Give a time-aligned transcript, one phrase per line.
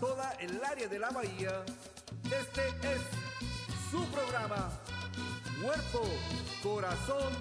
[0.00, 1.64] Toda el área de la bahía,
[2.24, 3.00] este es
[3.90, 4.70] su programa.
[5.62, 6.04] Cuerpo,
[6.62, 7.32] corazón,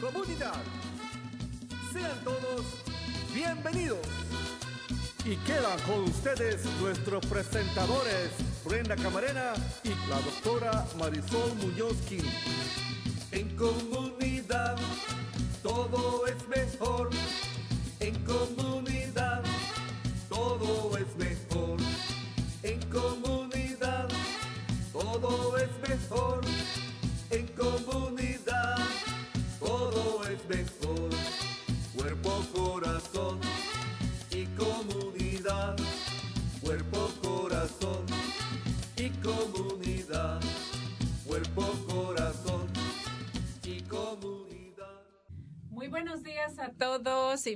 [0.00, 0.62] comunidad.
[1.92, 2.64] Sean todos
[3.34, 4.06] bienvenidos.
[5.24, 8.30] Y quedan con ustedes nuestros presentadores,
[8.64, 11.96] Brenda Camarena y la doctora Marisol Muñoz.
[13.32, 14.76] En comunidad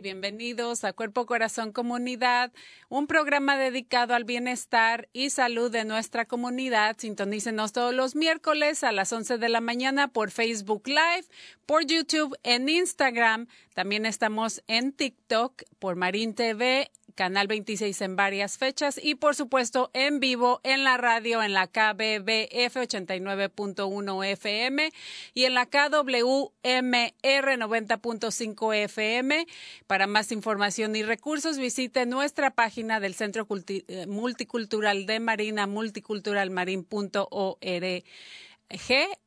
[0.08, 2.50] bienvenidos a Cuerpo Corazón Comunidad,
[2.88, 6.96] un programa dedicado al bienestar y salud de nuestra comunidad.
[6.98, 11.26] Sintonícenos todos los miércoles a las 11 de la mañana por Facebook Live,
[11.66, 13.48] por YouTube, en Instagram.
[13.74, 19.90] También estamos en TikTok por Marín TV Canal 26 en varias fechas y por supuesto
[19.92, 24.92] en vivo en la radio en la KBBF 89.1 FM
[25.34, 29.48] y en la KWMR 90.5 FM.
[29.88, 38.04] Para más información y recursos visite nuestra página del Centro eh, Multicultural de Marina multiculturalmarin.org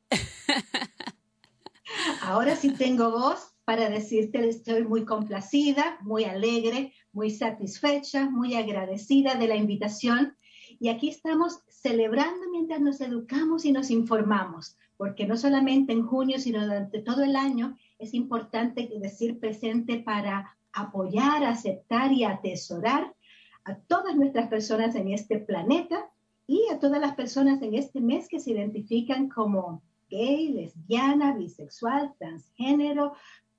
[2.22, 9.36] Ahora sí tengo voz para decirte, estoy muy complacida, muy alegre, muy satisfecha, muy agradecida
[9.36, 10.36] de la invitación.
[10.80, 16.40] Y aquí estamos celebrando mientras nos educamos y nos informamos, porque no solamente en junio,
[16.40, 23.16] sino durante todo el año es importante decir presente para apoyar, aceptar y atesorar
[23.64, 26.10] a todas nuestras personas en este planeta
[26.48, 32.14] y a todas las personas en este mes que se identifican como gay, lesbiana, bisexual,
[32.18, 33.14] transgénero,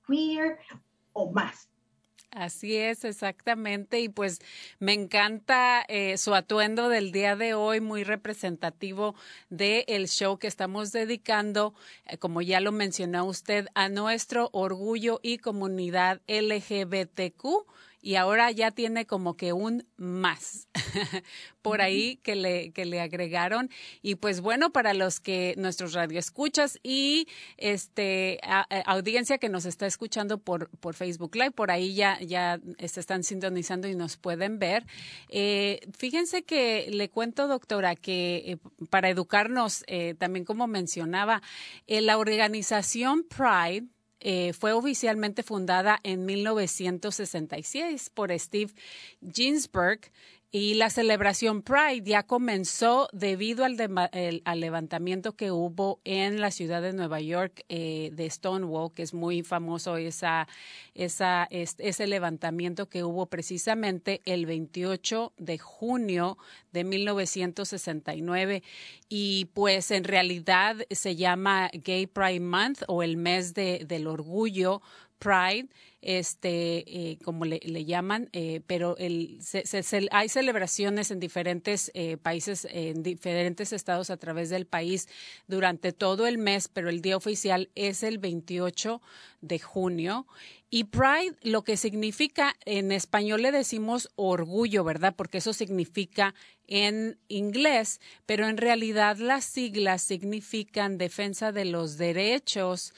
[0.05, 0.57] queer
[1.13, 1.69] o más.
[2.31, 4.01] Así es, exactamente.
[4.01, 4.39] Y pues
[4.77, 9.15] me encanta eh, su atuendo del día de hoy, muy representativo
[9.49, 11.73] del el show que estamos dedicando,
[12.05, 17.65] eh, como ya lo mencionó usted, a nuestro orgullo y comunidad LGBTQ.
[18.01, 20.67] Y ahora ya tiene como que un más
[21.61, 23.69] por ahí que le, que le agregaron.
[24.01, 27.27] Y pues bueno, para los que nuestros radioescuchas y
[27.57, 32.19] este a- a- audiencia que nos está escuchando por, por Facebook Live, por ahí ya,
[32.21, 34.85] ya se están sintonizando y nos pueden ver.
[35.29, 38.57] Eh, fíjense que le cuento, doctora, que eh,
[38.89, 41.41] para educarnos, eh, también como mencionaba,
[41.87, 43.87] eh, la organización Pride
[44.19, 48.73] eh, fue oficialmente fundada en 1966 por Steve
[49.33, 50.01] Ginsburg
[50.51, 53.77] y la celebración Pride ya comenzó debido al,
[54.59, 59.43] levantamiento que hubo en la ciudad de Nueva York eh, de Stonewall, que es muy
[59.43, 60.47] famoso esa,
[60.95, 66.39] esa, es- ese levantamiento que hubo precisamente el 28 de junio
[66.71, 68.63] de 1969
[69.07, 74.81] y pues en realidad se llama Gay Pride Month o el mes de, del orgullo
[75.19, 75.67] Pride,
[76.01, 81.91] este, eh, como le, le llaman, eh, pero el, se- se- hay celebraciones en diferentes
[81.93, 85.07] eh, países, en diferentes estados a través del país
[85.47, 89.01] durante todo el mes, pero el día oficial es el 28
[89.41, 90.25] de junio.
[90.69, 95.15] Y Pride, lo que significa, en español le decimos orgullo, ¿verdad?
[95.17, 96.35] Porque eso significa
[96.67, 102.93] en inglés, pero en realidad las siglas significan defensa de los derechos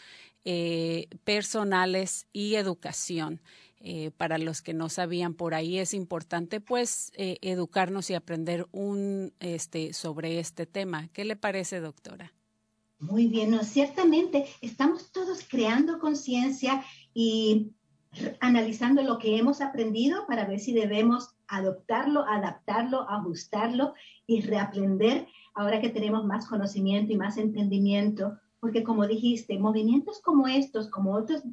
[0.45, 3.41] eh, personales y educación.
[3.83, 8.67] eh, para los que no sabían por ahí es importante pues eh, educarnos y aprender
[8.71, 11.09] un este sobre este tema.
[11.13, 12.31] ¿Qué le parece, doctora?
[12.99, 16.85] Muy bien, no, ciertamente estamos todos creando conciencia
[17.15, 17.71] y
[18.39, 23.95] analizando lo que hemos aprendido para ver si debemos adoptarlo, adaptarlo, ajustarlo
[24.27, 30.47] y reaprender ahora que tenemos más conocimiento y más entendimiento, porque como dijiste, movimientos como
[30.47, 31.43] estos, como otros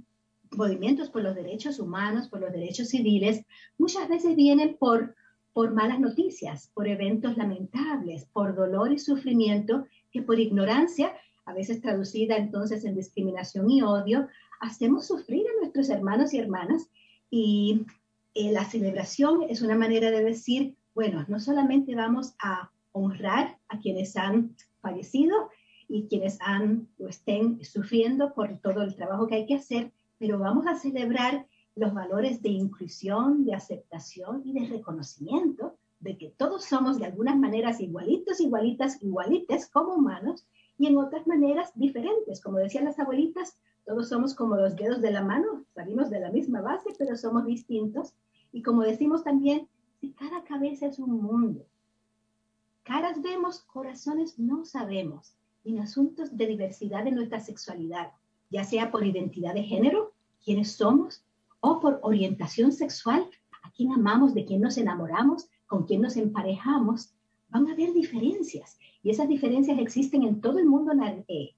[0.53, 3.45] movimientos por los derechos humanos, por los derechos civiles,
[3.79, 5.17] muchas veces vienen por,
[5.53, 11.13] por malas noticias, por eventos lamentables, por dolor y sufrimiento que por ignorancia,
[11.47, 14.29] a veces traducida entonces en discriminación y odio,
[14.61, 16.91] hacemos sufrir a nuestros hermanos y hermanas.
[17.31, 17.87] Y
[18.35, 23.79] eh, la celebración es una manera de decir, bueno, no solamente vamos a honrar a
[23.79, 25.51] quienes han fallecido
[25.89, 30.39] y quienes han o estén sufriendo por todo el trabajo que hay que hacer, pero
[30.39, 36.65] vamos a celebrar los valores de inclusión, de aceptación y de reconocimiento de que todos
[36.65, 40.47] somos de algunas maneras igualitos, igualitas, igualites como humanos
[40.79, 42.41] y en otras maneras diferentes.
[42.41, 46.31] Como decían las abuelitas, todos somos como los dedos de la mano, salimos de la
[46.31, 48.15] misma base, pero somos distintos.
[48.53, 49.69] Y como decimos también,
[50.01, 51.67] si cada cabeza es un mundo,
[52.85, 55.35] caras vemos, corazones no sabemos,
[55.69, 58.13] en asuntos de diversidad de nuestra sexualidad,
[58.51, 60.13] ya sea por identidad de género,
[60.43, 61.25] quiénes somos,
[61.61, 63.29] o por orientación sexual,
[63.63, 67.13] a quién amamos, de quién nos enamoramos, con quién nos emparejamos,
[67.51, 68.79] van a haber diferencias.
[69.03, 70.93] Y esas diferencias existen en todo el mundo
[71.29, 71.55] eh,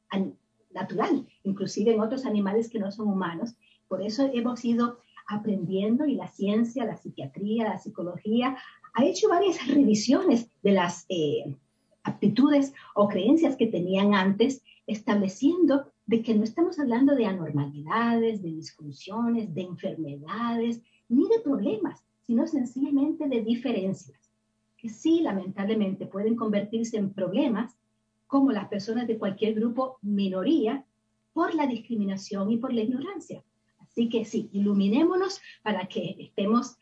[0.71, 3.55] natural, inclusive en otros animales que no son humanos.
[3.89, 4.99] Por eso hemos ido
[5.29, 8.57] aprendiendo y la ciencia, la psiquiatría, la psicología
[8.95, 11.55] ha hecho varias revisiones de las eh,
[12.02, 18.50] aptitudes o creencias que tenían antes, estableciendo de que no estamos hablando de anormalidades, de
[18.50, 24.19] disfunciones, de enfermedades, ni de problemas, sino sencillamente de diferencias,
[24.76, 27.76] que sí, lamentablemente, pueden convertirse en problemas,
[28.26, 30.85] como las personas de cualquier grupo minoría,
[31.32, 33.44] por la discriminación y por la ignorancia.
[33.79, 36.76] Así que sí, iluminémonos para que estemos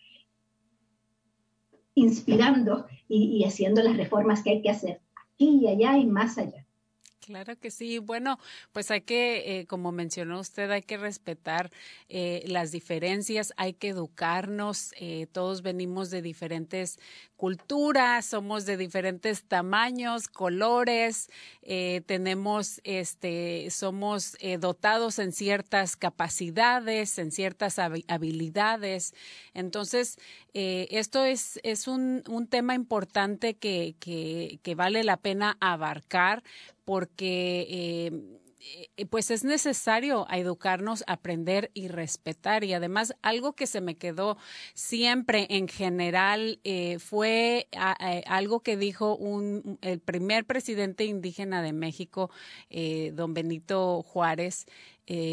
[1.95, 5.01] inspirando y, y haciendo las reformas que hay que hacer
[5.39, 6.67] y allá y más allá.
[7.21, 7.99] Claro que sí.
[7.99, 8.39] Bueno,
[8.73, 11.71] pues hay que, eh, como mencionó usted, hay que respetar
[12.09, 14.93] eh, las diferencias, hay que educarnos.
[14.99, 16.99] Eh, todos venimos de diferentes
[17.39, 21.31] culturas, somos de diferentes tamaños, colores,
[22.07, 29.15] tenemos, este, somos dotados en ciertas capacidades, en ciertas habilidades.
[29.55, 30.19] Entonces,
[30.53, 36.43] esto es, es un, un tema importante que, que, vale la pena abarcar
[36.85, 38.48] porque eh, eh,
[39.11, 42.65] pues es necesario educarnos, aprender y respetar.
[42.65, 44.37] Y además, algo que se me quedó
[44.75, 47.69] siempre en general eh, fue
[48.27, 52.31] algo que dijo un, el primer presidente indígena de México,
[53.13, 54.67] don Benito Juárez,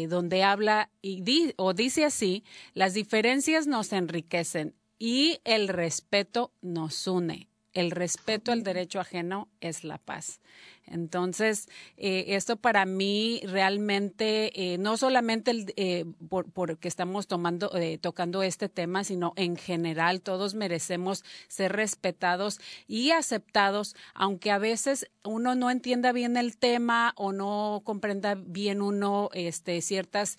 [0.08, 2.44] donde habla y o dice así,
[2.74, 7.48] las diferencias nos enriquecen y el respeto nos une.
[7.72, 10.40] El respeto al derecho ajeno es la paz.
[10.86, 18.42] Entonces, eh, esto para mí realmente, eh, no solamente eh, por, porque estamos tomando, tocando
[18.42, 25.56] este tema, sino en general todos merecemos ser respetados y aceptados, aunque a veces uno
[25.56, 30.36] no entienda bien el tema o no comprenda bien uno este, ciertas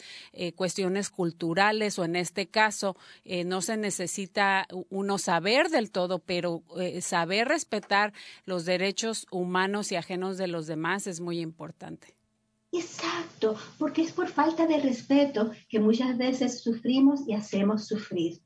[0.55, 2.95] cuestiones culturales o en este caso
[3.45, 6.63] no se necesita uno saber del todo, pero
[7.01, 8.13] saber respetar
[8.45, 12.15] los derechos humanos y ajenos de los demás es muy importante.
[12.71, 18.41] Exacto, porque es por falta de respeto que muchas veces sufrimos y hacemos sufrir.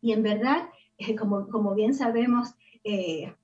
[0.00, 3.34] Y en verdad, eh, como, como bien sabemos, eh,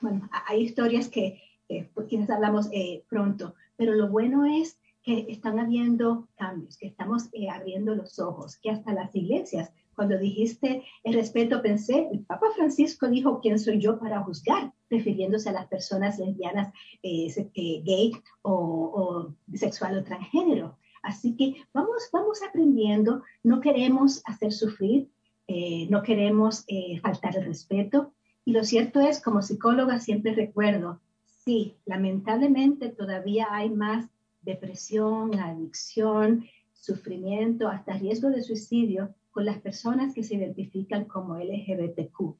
[0.00, 5.58] bueno, hay historias que eh, quienes hablamos eh, pronto, pero lo bueno es que están
[5.58, 11.60] habiendo cambios, que estamos abriendo los ojos, que hasta las iglesias cuando dijiste el respeto,
[11.60, 14.72] pensé, el Papa Francisco dijo, ¿quién soy yo para juzgar?
[14.90, 20.78] Refiriéndose a las personas lesbianas, eh, eh, gay o, bisexual o transgénero.
[21.02, 25.08] Así que vamos, vamos aprendiendo, no queremos hacer sufrir,
[25.46, 26.66] eh, no queremos
[27.02, 28.12] faltar el respeto.
[28.44, 31.00] Y lo cierto es, como psicóloga siempre recuerdo,
[31.44, 34.06] sí, lamentablemente todavía hay más
[34.42, 42.36] depresión, adicción, sufrimiento, hasta riesgo de suicidio con las personas que se identifican como LGBTQ.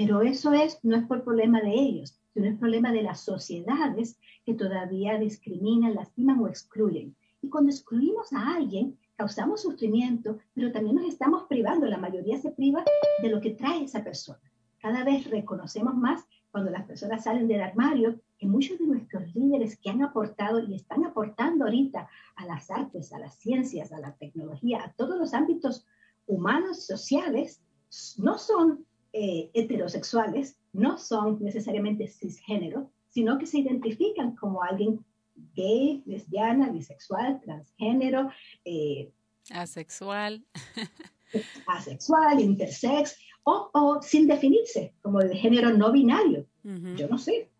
[0.00, 4.18] Pero eso es, no es por problema de ellos, sino es problema de las sociedades
[4.46, 7.14] que todavía discriminan, lastiman o excluyen.
[7.42, 12.50] Y cuando excluimos a alguien, causamos sufrimiento, pero también nos estamos privando, la mayoría se
[12.50, 12.82] priva
[13.20, 14.40] de lo que trae esa persona.
[14.78, 19.78] Cada vez reconocemos más cuando las personas salen del armario que muchos de nuestros líderes
[19.78, 24.14] que han aportado y están aportando ahorita a las artes, a las ciencias, a la
[24.14, 25.84] tecnología, a todos los ámbitos
[26.26, 27.60] humanos, sociales,
[28.16, 35.04] no son eh, heterosexuales, no son necesariamente cisgénero, sino que se identifican como alguien
[35.54, 38.30] gay, lesbiana, bisexual, transgénero,
[38.64, 39.10] eh,
[39.50, 40.44] asexual.
[41.66, 46.46] asexual, intersex, o, sin definirse como de género no binario.
[46.62, 47.50] Yo no sé.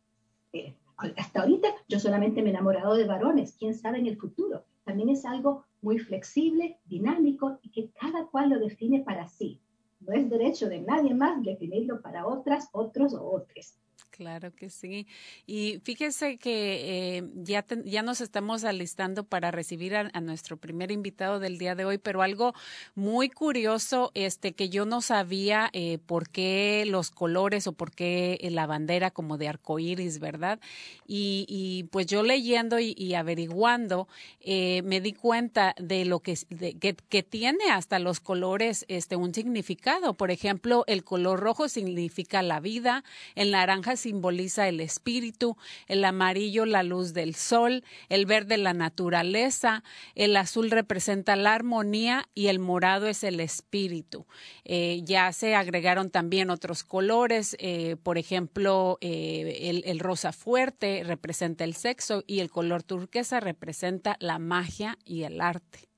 [0.53, 0.75] Eh,
[1.17, 4.65] hasta ahorita yo solamente me he enamorado de varones, quién sabe en el futuro.
[4.85, 9.61] También es algo muy flexible, dinámico y que cada cual lo define para sí.
[10.01, 13.79] No es derecho de nadie más definirlo para otras, otros o otras.
[14.11, 15.07] Claro que sí.
[15.47, 21.39] Y fíjese que eh, ya, ya nos estamos alistando para recibir a, nuestro primer invitado
[21.39, 22.53] del día de hoy, pero algo
[22.95, 28.39] muy curioso, este, que yo no sabía eh, por qué los colores o por qué
[28.51, 30.61] la bandera como de arcoíris, ¿verdad?
[31.07, 34.07] Y, pues yo leyendo y, averiguando,
[34.41, 36.37] eh, me di cuenta de lo que,
[36.81, 40.15] que, que, tiene hasta los colores este, un significado.
[40.15, 43.03] Por ejemplo, el color rojo significa la vida,
[43.35, 49.85] el naranja simboliza el espíritu, el amarillo la luz del sol, el verde la naturaleza,
[50.15, 54.27] el azul representa la armonía y el morado es el espíritu.
[54.65, 61.65] Eh, ya se agregaron también otros colores, eh, por ejemplo, eh, el, rosa fuerte representa
[61.65, 65.89] el sexo y el color turquesa representa la magia y el arte.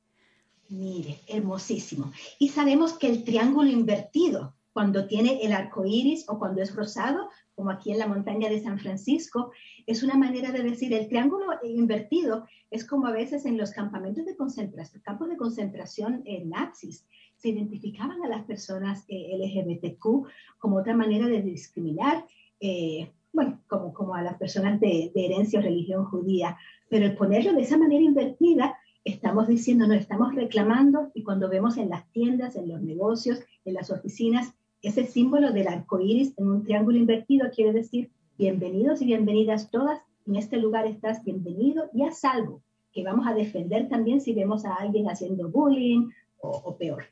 [0.68, 2.12] Mire, hermosísimo.
[2.38, 7.28] Y sabemos que el triángulo invertido, cuando tiene el arco iris o cuando es rosado,
[7.54, 9.52] como aquí en la montaña de San Francisco,
[9.86, 14.24] es una manera de decir, el triángulo invertido es como a veces en los campamentos
[14.24, 17.06] de concentración, campos de concentración eh, nazis,
[17.36, 20.26] se identificaban a las personas eh, LGBTQ
[20.58, 22.24] como otra manera de discriminar,
[22.60, 26.56] eh, bueno, como, como a las personas de, de herencia o religión judía,
[26.88, 31.76] pero el ponerlo de esa manera invertida, estamos diciendo, no, estamos reclamando y cuando vemos
[31.76, 36.48] en las tiendas, en los negocios, en las oficinas, ese símbolo del arco iris en
[36.48, 40.00] un triángulo invertido quiere decir bienvenidos y bienvenidas todas.
[40.26, 42.62] En este lugar estás bienvenido y a salvo,
[42.92, 47.04] que vamos a defender también si vemos a alguien haciendo bullying o peor.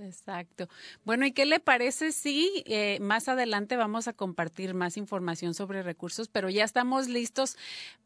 [0.00, 0.68] Exacto.
[1.04, 5.82] Bueno, ¿y qué le parece si eh, más adelante vamos a compartir más información sobre
[5.82, 7.56] recursos, pero ya estamos listos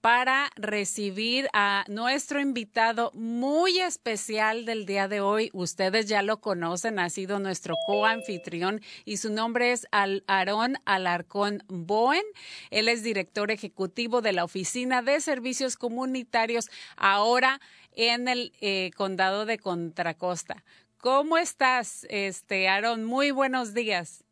[0.00, 5.50] para recibir a nuestro invitado muy especial del día de hoy?
[5.52, 11.62] Ustedes ya lo conocen, ha sido nuestro coanfitrión y su nombre es Al Aarón Alarcón
[11.68, 12.24] Boen.
[12.70, 17.60] Él es director ejecutivo de la Oficina de Servicios Comunitarios ahora
[17.94, 20.64] en el eh, condado de Contracosta.
[21.02, 23.04] ¿Cómo estás, este, Aaron?
[23.04, 24.22] Muy buenos días.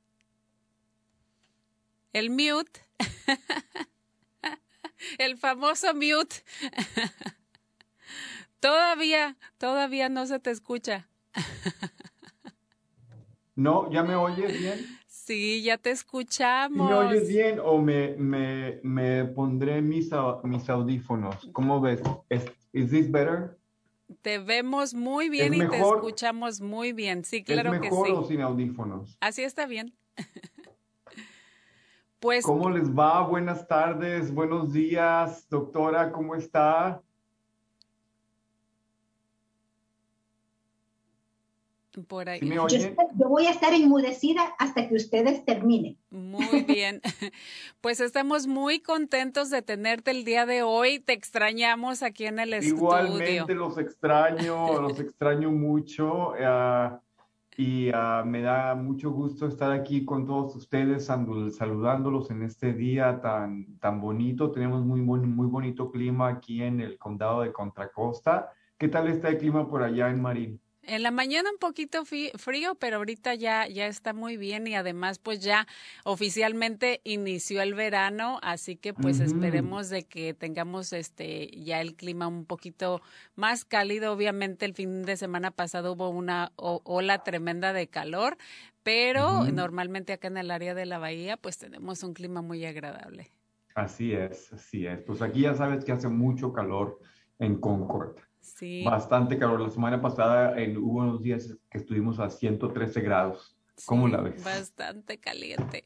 [2.12, 2.80] El mute.
[5.18, 6.36] El famoso mute.
[8.60, 11.08] Todavía, todavía no se te escucha.
[13.56, 14.86] No, ¿ya me oyes bien?
[15.06, 16.88] Sí, ya te escuchamos.
[16.88, 20.08] ¿Me oyes bien o me, me, me pondré mis,
[20.44, 21.50] mis audífonos?
[21.52, 22.00] ¿Cómo ves?
[22.30, 23.59] ¿Es ¿Is this better?
[24.22, 27.24] Te vemos muy bien y te escuchamos muy bien.
[27.24, 29.16] Sí, claro ¿Es mejor o sin audífonos?
[29.20, 29.94] Así está bien.
[32.20, 32.44] pues.
[32.44, 33.22] ¿Cómo les va?
[33.22, 37.02] Buenas tardes, buenos días, doctora, ¿cómo está?
[42.06, 42.40] Por ahí.
[42.40, 42.66] yo,
[43.28, 45.98] voy a estar enmudecida hasta que ustedes terminen.
[46.10, 47.00] Muy bien.
[47.80, 50.98] Pues estamos muy contentos de tenerte el día de hoy.
[50.98, 52.76] Te extrañamos aquí en el estudio.
[52.76, 56.34] Igualmente los extraño, los extraño mucho.
[56.38, 56.90] Eh,
[57.56, 63.20] y ah, me da mucho gusto estar aquí con todos ustedes, saludándolos en este día
[63.20, 64.50] tan, tan bonito.
[64.50, 68.52] Tenemos muy, muy, muy bonito clima aquí en el condado de Contracosta.
[68.78, 70.60] ¿Qué tal está el clima por allá en Marín?
[70.82, 75.18] En la mañana un poquito frío, pero ahorita ya, ya está muy bien y además
[75.18, 75.66] pues ya
[76.04, 82.26] oficialmente inició el verano, así que pues esperemos de que tengamos este ya el clima
[82.28, 83.02] un poquito
[83.36, 84.12] más cálido.
[84.12, 88.38] Obviamente el fin de semana pasado hubo una ola tremenda de calor,
[88.82, 93.30] pero normalmente acá en el área de la bahía pues tenemos un clima muy agradable.
[93.74, 95.00] Así es, así es.
[95.02, 96.98] Pues aquí ya sabes que hace mucho calor
[97.38, 98.16] en Concord.
[98.84, 99.60] Bastante calor.
[99.60, 103.59] La semana pasada hubo unos días que estuvimos a 113 grados.
[103.86, 104.42] ¿Cómo la ves?
[104.42, 105.84] Bastante caliente.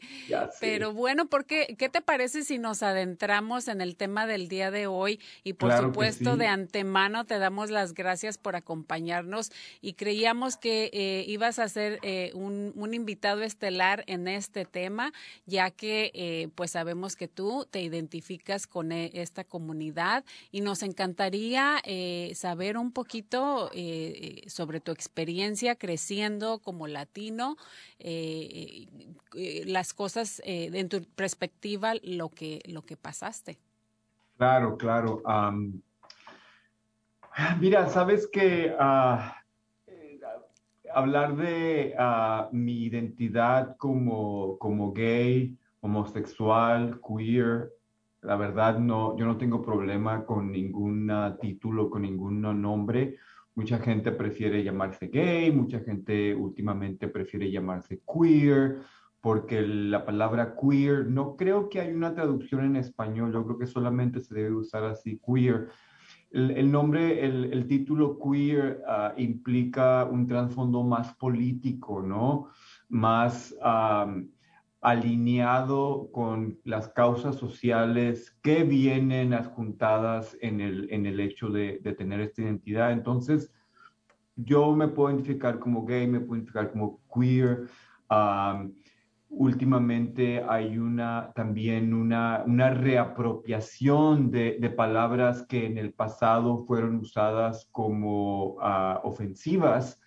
[0.61, 4.87] Pero bueno, porque ¿qué te parece si nos adentramos en el tema del día de
[4.87, 5.21] hoy?
[5.43, 11.25] Y por supuesto, de antemano te damos las gracias por acompañarnos y creíamos que eh,
[11.29, 15.13] ibas a ser eh, un, un, invitado estelar en este tema,
[15.47, 21.83] ya que eh, pues sabemos que tú te identificas con esta comunidad y nos encantaría
[22.35, 23.71] saber un poquito
[24.47, 27.57] sobre tu experiencia creciendo como latino
[27.99, 28.89] eh,
[29.35, 33.59] eh, las cosas eh, en tu perspectiva, lo que, lo que pasaste.
[34.37, 35.23] Claro, claro.
[37.61, 39.37] mira, sabes que ah,
[40.93, 47.71] hablar de ah, mi identidad como, como gay, homosexual, queer,
[48.23, 53.19] la verdad no, yo no tengo problema con ningún título, con ningún nombre.
[53.55, 58.81] Mucha gente prefiere llamarse gay, mucha gente últimamente prefiere llamarse queer,
[59.21, 63.67] porque la palabra queer, no creo que hay una traducción en español, yo creo que
[63.67, 65.69] solamente se debe usar así, queer.
[66.31, 72.49] El, nombre, el, título queer ah, implica un trasfondo más político, ¿no?
[72.89, 73.55] Más
[74.85, 82.21] alineado con las causas sociales que vienen adjuntadas en el, en el hecho de, tener
[82.21, 82.93] esta identidad.
[82.93, 83.51] Entonces,
[84.37, 87.67] yo me puedo identificar como gay, me puedo identificar como queer.
[89.31, 97.69] últimamente hay una, también una, una reapropiación de, palabras que en el pasado fueron usadas
[97.73, 99.99] como uh, ofensivas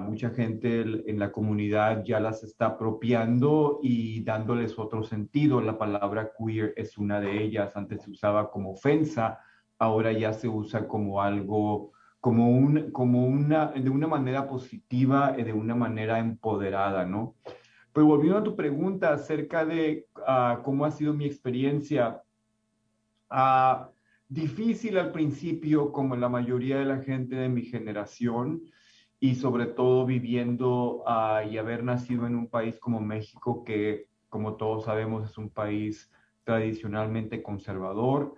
[0.00, 5.60] mucha gente en la comunidad ya las está apropiando y dándoles otro sentido.
[5.60, 7.76] La palabra queer es una de ellas.
[7.76, 9.38] Antes se usaba como ofensa,
[9.78, 15.42] ahora ya se usa como algo, como, un, como una, de una manera positiva y
[15.42, 17.36] de una manera empoderada, ¿no?
[17.92, 22.22] Pero volviendo a tu pregunta acerca de ah, cómo ha sido mi experiencia,
[23.30, 23.86] uh,
[24.28, 28.62] difícil al principio, como la mayoría de la gente de mi generación,
[29.20, 34.54] y sobre todo viviendo ah, y haber nacido en un país como México, que como
[34.54, 36.10] todos sabemos es un país
[36.44, 38.34] tradicionalmente conservador.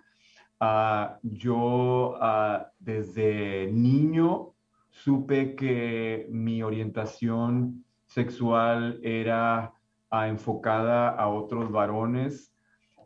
[0.61, 4.54] Uh, yo uh, desde niño
[4.90, 9.72] supe que mi orientación sexual era
[10.12, 12.51] enfocada a otros varones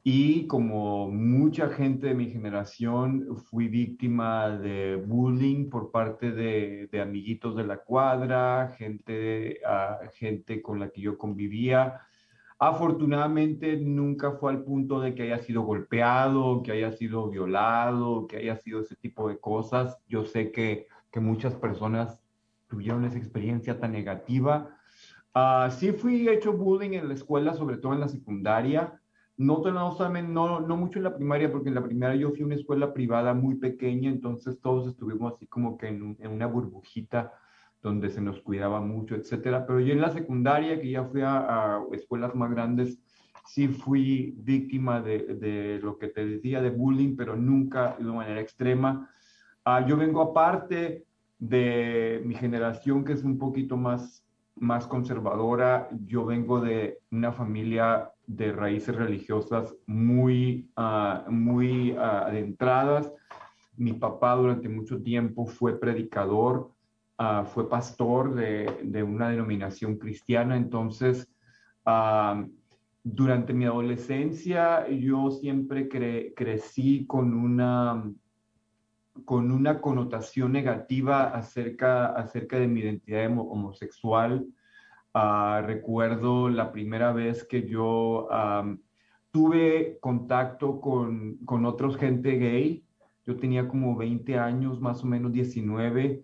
[0.09, 7.01] y como mucha gente de mi generación, fui víctima de bullying por parte de, de
[7.01, 12.03] amiguitos de la cuadra, gente, uh, gente con la que yo convivía.
[12.57, 18.37] Afortunadamente nunca fue al punto de que haya sido golpeado, que haya sido violado, que
[18.37, 19.99] haya sido ese tipo de cosas.
[20.07, 22.23] Yo sé que, que muchas personas
[22.69, 24.71] tuvieron esa experiencia tan negativa.
[25.35, 29.01] Uh, sí fui hecho bullying en la escuela, sobre todo en la secundaria.
[29.39, 32.55] No, no, no mucho en la primaria, porque en la primaria yo fui a una
[32.55, 37.35] escuela privada muy pequeña, entonces todos estuvimos así como que en, una burbujita
[37.83, 39.67] donde se nos cuidaba mucho, etcétera.
[39.67, 42.99] Pero yo en la secundaria, que ya fui a, escuelas más grandes,
[43.45, 48.41] sí fui víctima de, de, lo que te decía, de bullying, pero nunca de manera
[48.41, 49.11] extrema.
[49.67, 51.05] Uh, yo vengo aparte
[51.39, 55.91] de mi generación, que es un poquito más, más conservadora.
[56.07, 63.13] Yo vengo de una familia de raíces religiosas muy, uh, muy uh, adentradas.
[63.77, 66.73] Mi papá durante mucho tiempo fue predicador,
[67.19, 71.31] uh, fue pastor de, de, una denominación cristiana, entonces
[73.05, 78.03] durante mi adolescencia yo siempre cre crecí con una,
[79.25, 84.45] con una connotación negativa acerca, acerca de mi identidad homosexual.
[85.19, 88.29] Ah, recuerdo la primera vez que yo
[89.31, 92.85] tuve contacto con, con otros gente gay.
[93.25, 96.23] Yo tenía como 20 años, más o menos 19.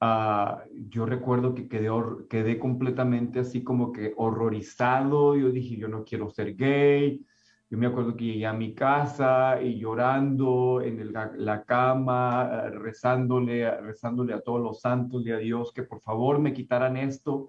[0.00, 5.34] Ah, yo recuerdo que quedé, completamente así como que horrorizado.
[5.34, 7.20] Yo dije, yo no quiero ser gay.
[7.68, 14.32] Yo me acuerdo que llegué a mi casa y llorando en la cama, rezándole, rezándole
[14.32, 17.48] a todos los santos y a Dios que por favor me quitaran esto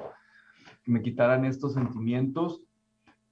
[0.90, 2.64] me quitaran estos sentimientos.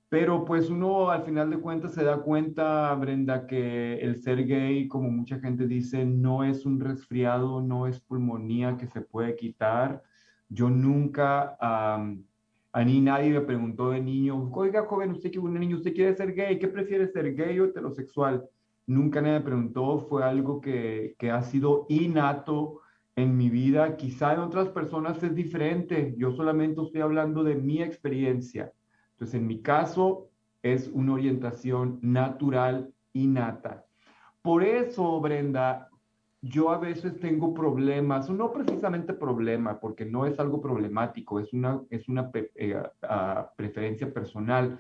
[0.09, 4.87] Pero pues uno al final de cuentas se da cuenta, Brenda, que el ser gay,
[4.87, 10.01] como mucha gente dice, no es un resfriado, no es pulmonía que se puede quitar.
[10.47, 15.75] Yo nunca, a mí nadie me preguntó de niño, oiga joven, usted que un niño,
[15.75, 18.47] usted quiere ser gay, ¿qué prefiere ser gay o heterosexual?
[18.85, 22.79] Nunca nadie me preguntó, fue algo que, que ha sido innato
[23.17, 26.13] en mi vida, quizá en otras personas es diferente.
[26.17, 28.71] Yo solamente estoy hablando de mi experiencia.
[29.13, 30.29] Entonces, en mi caso,
[30.61, 33.85] es una orientación natural, innata.
[34.43, 35.89] Por eso, Brenda,
[36.43, 41.81] yo a veces tengo problemas, no precisamente problema, porque no es algo problemático, es una,
[41.89, 42.83] es una eh,
[43.55, 44.79] preferencia personal.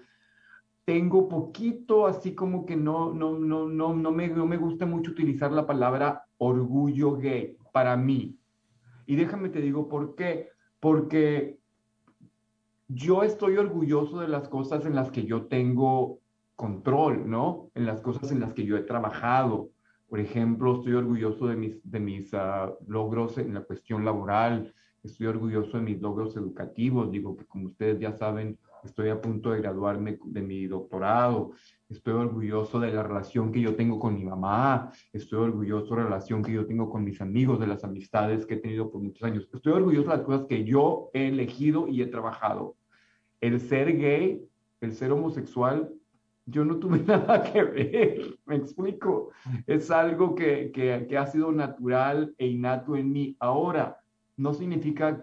[0.85, 5.09] Tengo poquito, así como que no, no, no, no, no, me, no me gusta mucho
[5.09, 8.35] utilizar la palabra orgullo gay para mí.
[9.05, 10.49] Y déjame te digo por qué.
[10.79, 11.59] Porque
[12.87, 16.17] yo estoy orgulloso de las cosas en las que yo tengo
[16.55, 17.69] control, ¿no?
[17.75, 19.69] En las cosas en las que yo he trabajado.
[20.09, 25.27] Por ejemplo, estoy orgulloso de mis, de mis ah, logros en la cuestión laboral, estoy
[25.27, 29.61] orgulloso de mis logros educativos, digo que como ustedes ya saben, estoy a punto de
[29.61, 31.51] graduarme de mi doctorado,
[31.89, 36.07] estoy orgulloso de la relación que yo tengo con mi mamá, estoy orgulloso de la
[36.07, 39.23] relación que yo tengo con mis amigos, de las amistades que he tenido por muchos
[39.23, 42.75] años, estoy orgulloso de las cosas que yo he elegido y he trabajado.
[43.39, 44.41] El ser gay,
[44.81, 45.91] el ser homosexual,
[46.47, 49.31] yo no tuve nada que ver, me explico.
[49.67, 53.35] Es algo que, que, ha sido natural e innato en mí.
[53.39, 53.99] Ahora,
[54.37, 55.21] no significa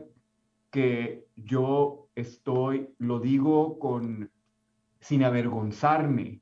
[0.75, 4.29] que yo estoy, lo digo con,
[4.99, 6.41] sin avergonzarme.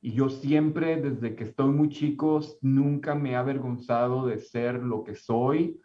[0.00, 5.04] Y yo siempre, desde que estoy muy chico, nunca me he avergonzado de ser lo
[5.04, 5.78] que soy.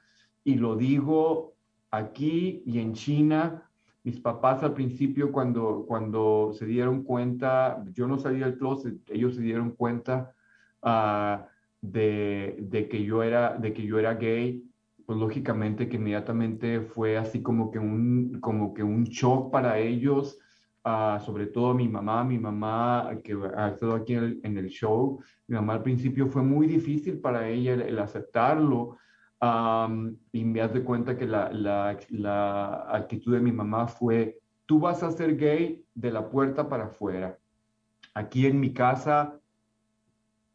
[0.45, 1.55] Y lo digo
[1.91, 3.69] aquí y en China
[4.03, 9.35] mis papás al principio cuando, cuando se dieron cuenta, yo no salí del closet, ellos
[9.35, 10.33] se dieron cuenta
[10.81, 11.43] uh,
[11.81, 14.63] de, de, que yo era, de que yo era gay,
[15.11, 20.39] pues lógicamente que inmediatamente fue así como que un, como que un shock para ellos,
[20.85, 25.55] uh, sobre todo mi mamá, mi mamá que ha estado aquí en el, show, mi
[25.55, 28.99] mamá al principio fue muy difícil para ella el, aceptarlo,
[30.31, 34.79] y me das de cuenta que la, la, la, actitud de mi mamá fue, tú
[34.79, 37.37] vas a ser gay de la puerta para afuera.
[38.13, 39.37] Aquí en mi casa,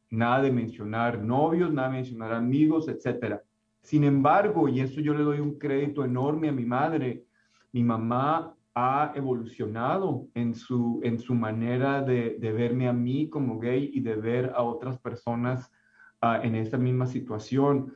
[0.09, 3.43] nada de mencionar novios, nada de mencionar amigos, etc.
[3.87, 7.25] Sin embargo, y eso yo le doy un crédito enorme a mi madre,
[7.71, 13.61] mi mamá ha evolucionado en su, en su manera de, de verme a mí como
[13.61, 15.71] gay y de ver a otras personas
[16.21, 17.95] uh, en esa misma situación.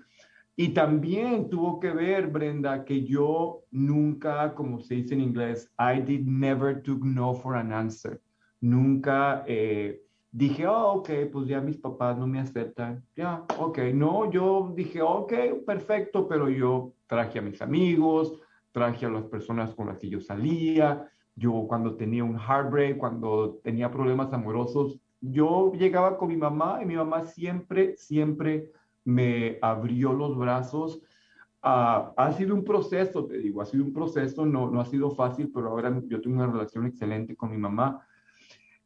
[0.55, 6.00] Y también tuvo que ver, Brenda, que yo nunca, como se dice en inglés, I
[6.03, 8.20] did never took no for an answer.
[8.61, 13.05] Nunca eh, dije, oh, ok, pues ya mis papás no me aceptan.
[13.16, 13.79] Ya, ok.
[13.95, 15.33] No, yo dije, ok,
[15.66, 18.40] perfecto, pero yo traje a mis amigos,
[18.73, 21.09] traje a las personas con las que yo salía.
[21.35, 26.87] Yo cuando tenía un heartbreak, cuando tenía problemas amorosos, yo llegaba con mi mamá y
[26.87, 28.71] mi mamá siempre, siempre
[29.05, 31.03] me abrió los brazos.
[31.62, 35.11] Ah, ha sido un proceso, te digo, ha sido un proceso, no, no ha sido
[35.11, 38.07] fácil, pero ahora yo tengo una relación excelente con mi mamá.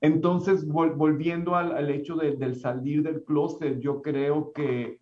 [0.05, 5.01] Entonces, volviendo al, al hecho del salir del closet, yo creo que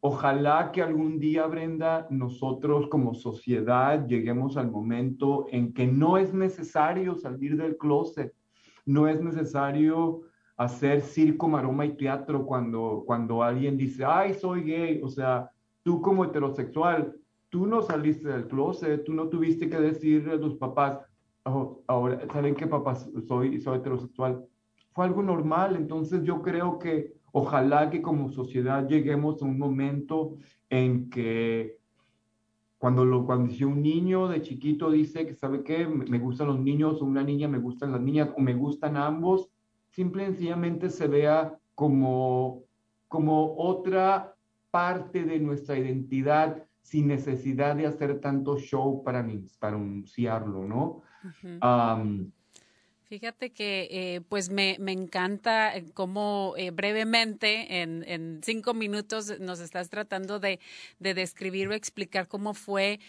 [0.00, 6.34] ojalá que algún día, Brenda, nosotros como sociedad lleguemos al momento en que no es
[6.34, 8.34] necesario salir del closet,
[8.84, 10.22] no es necesario
[10.56, 15.00] hacer circo, maroma y teatro cuando, cuando alguien dice, ay, soy gay.
[15.00, 15.48] O sea,
[15.84, 17.14] tú como heterosexual,
[17.50, 20.98] tú no saliste del closet, tú no tuviste que decirle a tus papás,
[21.44, 23.10] oh, ahora, ¿saben qué, papás?
[23.26, 24.46] Soy, soy heterosexual.
[24.92, 25.76] Fue algo normal.
[25.76, 30.36] Entonces yo creo que ojalá que como sociedad lleguemos a un momento
[30.70, 31.78] en que
[32.78, 35.86] cuando, lo, cuando un niño de chiquito dice que, ¿sabe qué?
[35.86, 39.48] Me gustan los niños o una niña me gustan las niñas o me gustan ambos,
[39.88, 42.64] simple y sencillamente se vea como,
[43.08, 44.36] como otra
[44.70, 49.26] parte de nuestra identidad sin necesidad de hacer tanto show para,
[49.58, 51.00] para anunciarlo, ¿no?
[51.24, 51.66] Mm-hmm.
[51.66, 52.32] Um,
[53.06, 59.38] Fíjate que eh, pues me, me, encanta eh, cómo eh, brevemente, en, en, cinco minutos,
[59.40, 60.58] nos estás tratando de,
[61.00, 63.00] de describir o explicar cómo fue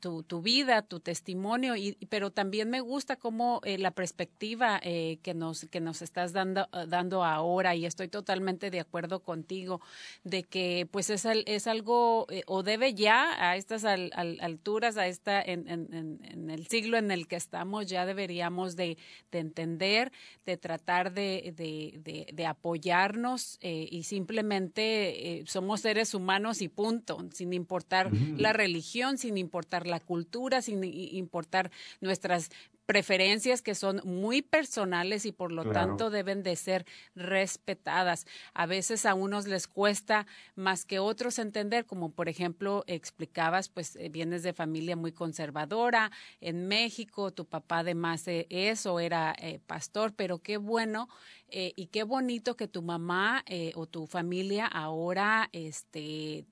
[0.00, 5.66] tu, tu, vida, tu testimonio, y, pero también me gusta cómo la perspectiva que, nos,
[5.66, 9.80] que nos estás dando, dando ahora, y estoy totalmente de acuerdo contigo,
[10.24, 15.68] de que pues es, es algo, o debe ya a estas alturas, a esta, en,
[15.68, 18.95] en, en el siglo en el que estamos, ya deberíamos de
[19.30, 20.12] de, entender,
[20.44, 27.18] de tratar de, de, de apoyarnos eh, y simplemente eh, somos seres humanos y punto,
[27.32, 32.50] sin importar la religión, sin importar la cultura, sin importar nuestras
[32.86, 38.26] preferencias que son muy personales y por lo tanto deben de ser respetadas.
[38.54, 43.96] A veces a unos les cuesta más que otros entender, como por ejemplo explicabas, pues
[43.96, 49.58] eh, vienes de familia muy conservadora en México, tu papá además de eso era eh,
[49.66, 51.08] pastor, pero qué bueno
[51.48, 53.44] eh, y qué bonito que tu mamá
[53.74, 56.46] o tu familia ahora este,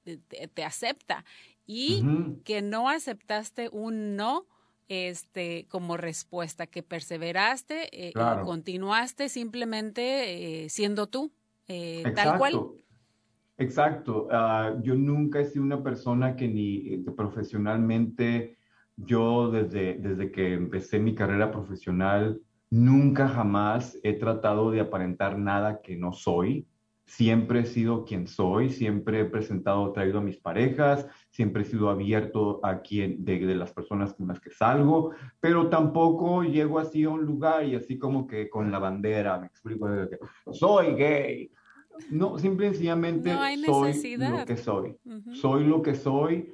[0.54, 1.24] te, acepta
[1.66, 2.02] y
[2.44, 4.46] que no aceptaste un no
[4.88, 8.12] este, como respuesta, que perseveraste eh,
[8.44, 11.32] continuaste simplemente eh, siendo tú,
[11.68, 12.62] eh, tal cual.
[13.56, 14.28] Exacto.
[14.30, 18.58] Ah, yo nunca he sido una persona que ni profesionalmente,
[18.96, 25.80] yo desde, desde que empecé mi carrera profesional, nunca jamás he tratado de aparentar nada
[25.80, 26.66] que no soy
[27.06, 31.90] siempre he sido quien soy, siempre he presentado, traído a mis parejas, siempre he sido
[31.90, 37.10] abierto a quien, de, las personas con las que salgo, pero tampoco llego así a
[37.10, 39.88] un lugar y así como que con la bandera, me explico,
[40.52, 41.50] soy gay.
[42.10, 43.32] No, simple y sencillamente
[43.64, 44.96] soy lo que soy.
[45.32, 46.52] Soy lo que soy.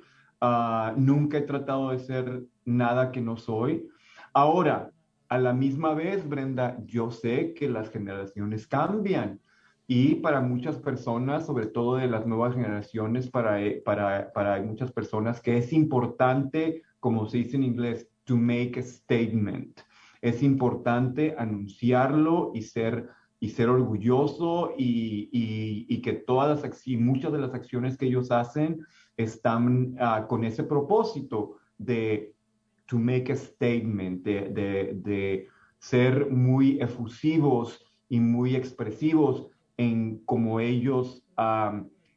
[0.96, 3.88] Nunca he tratado de ser nada que no soy.
[4.34, 4.90] Ahora,
[5.30, 9.40] a la misma vez, Brenda, yo sé que las generaciones cambian
[9.92, 14.92] y para muchas personas, sobre todo de las nuevas generaciones, para, eh, para, para muchas
[14.92, 19.80] personas que es importante, como se dice en inglés, to make a statement.
[20.22, 23.08] Es importante anunciarlo y ser,
[23.40, 25.28] y ser orgulloso y,
[25.88, 30.44] y, que todas las y muchas de las acciones que ellos hacen están uh, con
[30.44, 32.32] ese propósito de
[32.86, 35.48] to make a statement, de, de, de
[35.80, 41.24] ser muy efusivos y muy expresivos en cómo ellos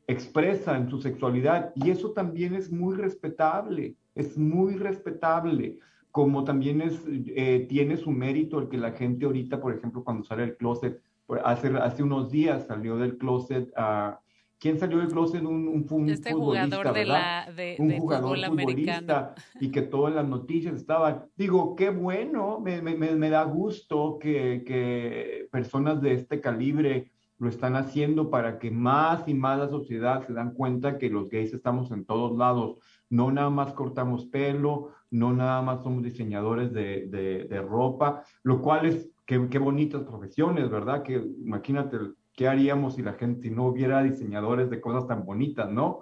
[0.06, 1.72] expresan su sexualidad.
[1.76, 5.78] Y eso también es muy respetable, es muy respetable,
[6.12, 10.26] como también es, eh, tiene su mérito el que la gente ahorita, por ejemplo, cuando
[10.26, 11.00] sale del closet,
[11.44, 14.20] hace, hace unos días salió del closet a...
[14.60, 15.42] ¿Quién salió del closet?
[15.42, 20.26] Un, un, un este jugador de la, de, un jugador futbolista y que todas las
[20.26, 21.26] noticias estaban.
[21.36, 27.13] Digo, qué bueno, me, me, me da gusto que, que personas de este calibre
[27.44, 31.30] lo están haciendo para que más y más la sociedad se dan cuenta que los
[31.30, 32.78] gays estamos en todos lados.
[33.10, 38.86] No nada más cortamos pelo, no nada más somos diseñadores de, de, ropa, lo cual
[38.86, 41.04] es, qué, qué, bonitas profesiones, ¿verdad?
[41.04, 41.98] Que imagínate
[42.34, 46.00] qué haríamos si la gente no hubiera diseñadores de cosas tan bonitas, ¿no?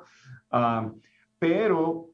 [0.52, 0.92] Ah,
[1.40, 2.12] pero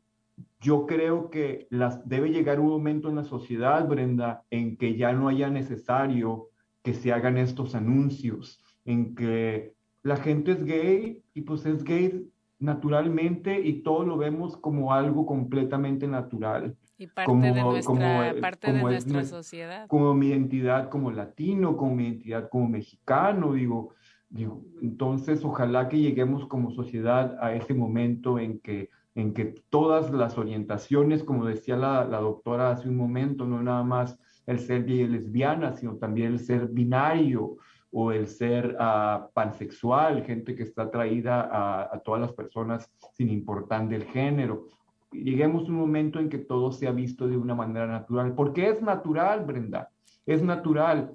[0.62, 5.12] yo creo que las, debe llegar un momento en la sociedad, Brenda, en que ya
[5.12, 6.48] no haya necesario
[6.82, 12.28] que se hagan estos anuncios en que la gente es gay y pues es gay
[12.58, 16.76] naturalmente y todo lo vemos como algo completamente natural.
[16.98, 19.88] Y parte de nuestra, parte de nuestra sociedad.
[19.88, 23.94] Como mi identidad como latino, como mi identidad como mexicano, digo,
[24.30, 30.12] digo, entonces ojalá que lleguemos como sociedad a ese momento en que, en que todas
[30.12, 34.86] las orientaciones, como decía la, la doctora hace un momento, no nada más el ser
[34.86, 37.58] gay y lesbiana, sino también el ser binario,
[37.92, 41.50] o el ser uh, pansexual, gente que está atraída
[41.92, 44.68] a, todas las personas sin importar del género.
[45.12, 48.82] Lleguemos a un momento en que todo sea visto de una manera natural, porque es
[48.82, 49.90] natural, Brenda,
[50.26, 51.14] es natural.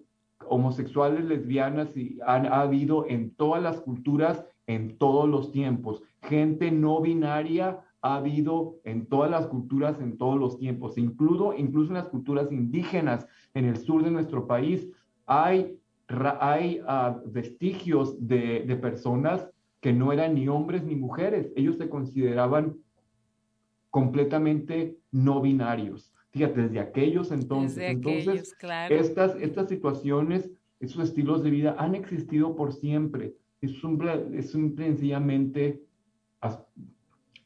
[0.48, 6.02] Homosexuales, lesbianas, y han ha habido en todas las culturas, en todos los tiempos.
[6.22, 11.90] Gente no binaria ha habido en todas las culturas, en todos los tiempos, incluso, incluso
[11.90, 14.90] en las culturas indígenas en el sur de nuestro país.
[15.26, 15.78] Hay
[16.40, 19.48] hay ah, vestigios de, personas
[19.80, 21.52] que no eran ni hombres ni mujeres.
[21.56, 22.76] Ellos se consideraban
[23.90, 26.12] completamente no binarios.
[26.30, 27.78] Fíjate, desde aquellos entonces.
[27.78, 28.54] entonces,
[28.88, 33.34] estas, estas situaciones, esos estilos de vida han existido por siempre.
[33.60, 34.02] Es, un,
[34.34, 35.82] es sencillamente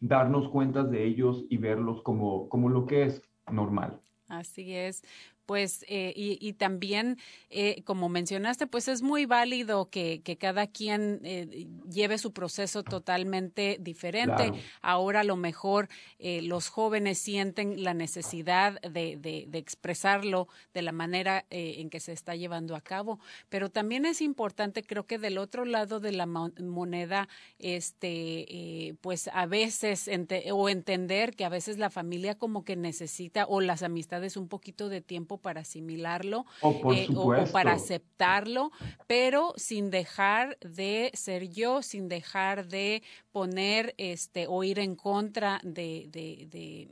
[0.00, 4.00] darnos cuenta de ellos y verlos como, como lo que es normal.
[4.28, 5.02] Así es
[5.46, 7.18] pues, eh, y, también,
[7.50, 13.78] eh, como mencionaste, pues es muy válido que, cada quien eh, lleve su proceso totalmente
[13.80, 14.52] diferente.
[14.82, 21.46] Ahora a lo mejor los jóvenes sienten la necesidad de, de, expresarlo de la manera
[21.50, 25.64] en que se está llevando a cabo, pero también es importante, creo que del otro
[25.64, 27.28] lado de la moneda,
[27.58, 30.10] este, pues a veces,
[30.52, 34.88] o entender que a veces la familia como que necesita, o las amistades un poquito
[34.88, 38.70] de tiempo para asimilarlo oh, eh, o, para aceptarlo,
[39.06, 45.60] pero sin dejar de ser yo, sin dejar de poner este o ir en contra
[45.62, 46.88] de, de, de,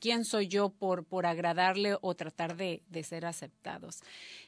[0.00, 4.00] quién soy yo por, por agradarle o tratar de, ser aceptados.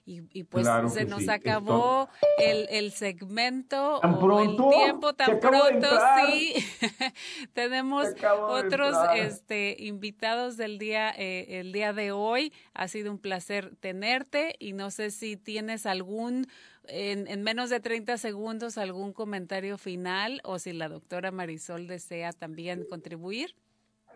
[0.04, 5.86] Y, pues se nos acabó el, el, segmento o el tiempo tan pronto,
[6.26, 6.54] sí.
[7.52, 8.08] Tenemos
[8.48, 12.52] otros este, invitados del día, eh, el día de hoy.
[12.74, 16.48] Ha sido un placer tenerte y no sé si tienes algún
[16.88, 22.32] en, en, menos de 30 segundos algún comentario final o si la doctora Marisol desea
[22.32, 23.54] también contribuir.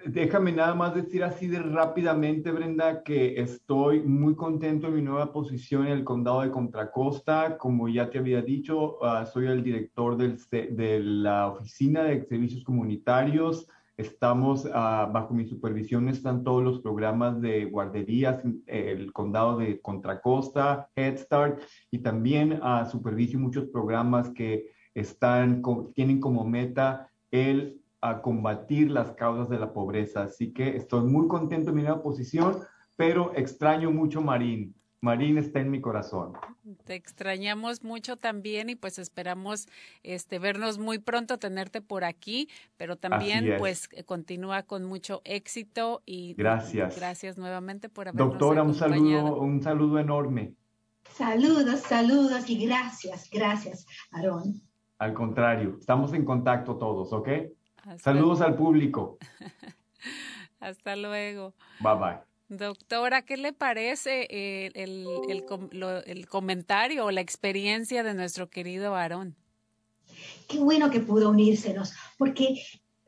[0.07, 5.33] Déjame nada más decir así de rápidamente, Brenda, que estoy muy contento en mi nueva
[5.33, 7.57] posición en el condado de Contracosta.
[7.57, 12.65] Como ya te había dicho, ah, soy el director del, de la Oficina de Servicios
[12.65, 13.67] Comunitarios.
[13.97, 20.91] Estamos ah, bajo mi supervisión, están todos los programas de guarderías, el condado de Contracosta,
[20.97, 25.63] Head Start, y también uh, superviso muchos programas que están,
[25.95, 30.25] tienen como meta el a combatir las causas de la pobreza.
[30.25, 32.59] Así que estoy muy contento en mi nueva posición,
[32.97, 34.75] pero extraño mucho Marín.
[35.01, 36.35] Marín está en mi corazón.
[36.85, 39.69] Te extrañamos mucho también y pues esperamos
[40.03, 46.35] este vernos muy pronto, tenerte por aquí, pero también pues continúa con mucho éxito y
[46.35, 46.97] gracias.
[46.97, 50.55] Gracias nuevamente por habernos Doctora, un saludo, un saludo enorme.
[51.11, 54.61] Saludos, saludos y gracias, gracias, Aarón.
[54.99, 57.29] Al contrario, estamos en contacto todos, ¿ok?
[57.99, 59.19] Saludos al público.
[60.61, 61.55] Hasta luego.
[61.81, 62.19] Bye bye.
[62.49, 64.27] Doctora, ¿qué le parece
[64.75, 65.45] el, el,
[66.07, 69.35] el, comentario o la experiencia de nuestro querido Aarón?
[70.49, 72.63] Qué bueno que pudo unírsenos, porque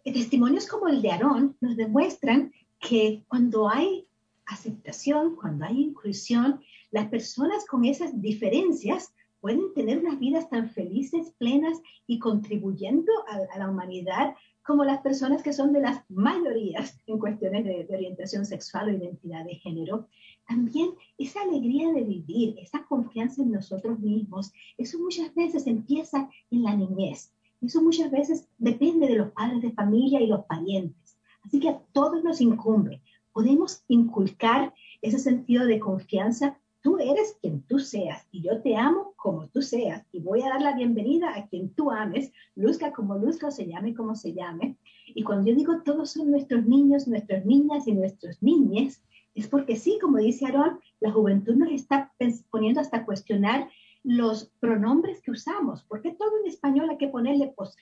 [0.04, 4.08] testimonios como el de Aarón nos demuestran que cuando hay
[4.46, 6.60] aceptación, cuando hay inclusión,
[6.90, 13.58] las personas con esas diferencias pueden tener unas vidas tan felices, plenas y contribuyendo a
[13.58, 14.34] la humanidad
[14.66, 19.44] como las personas que son de las mayorías en cuestiones de, orientación sexual o identidad
[19.44, 20.08] de género,
[20.48, 26.64] también esa alegría de vivir, esa confianza en nosotros mismos, eso muchas veces empieza en
[26.64, 27.32] la niñez.
[27.62, 31.16] Eso muchas veces depende de los padres de familia y los parientes.
[31.44, 33.00] Así que a todos nos incumbe.
[33.32, 39.14] Podemos inculcar ese sentido de confianza tú eres quien tú seas y yo te amo
[39.16, 43.16] como tú seas y voy a dar la bienvenida a quien tú ames, luzca como
[43.16, 44.76] luzca se llame como se llame.
[45.06, 49.02] Y cuando yo digo todos son nuestros niños, nuestras niñas y nuestros niñes,
[49.34, 52.12] es porque sí, como dice Aarón, la juventud nos está
[52.50, 53.68] poniendo hasta cuestionar
[54.02, 57.76] los pronombres que usamos, porque todo en español hay que ponerle pues,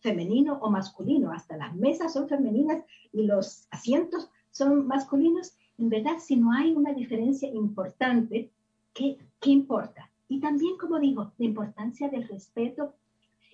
[0.00, 6.18] femenino o masculino, hasta las mesas son femeninas y los asientos son masculinos en verdad,
[6.20, 8.50] si no hay una diferencia importante,
[8.92, 10.10] ¿qué, qué importa?
[10.28, 12.94] Y también, como digo, la importancia del respeto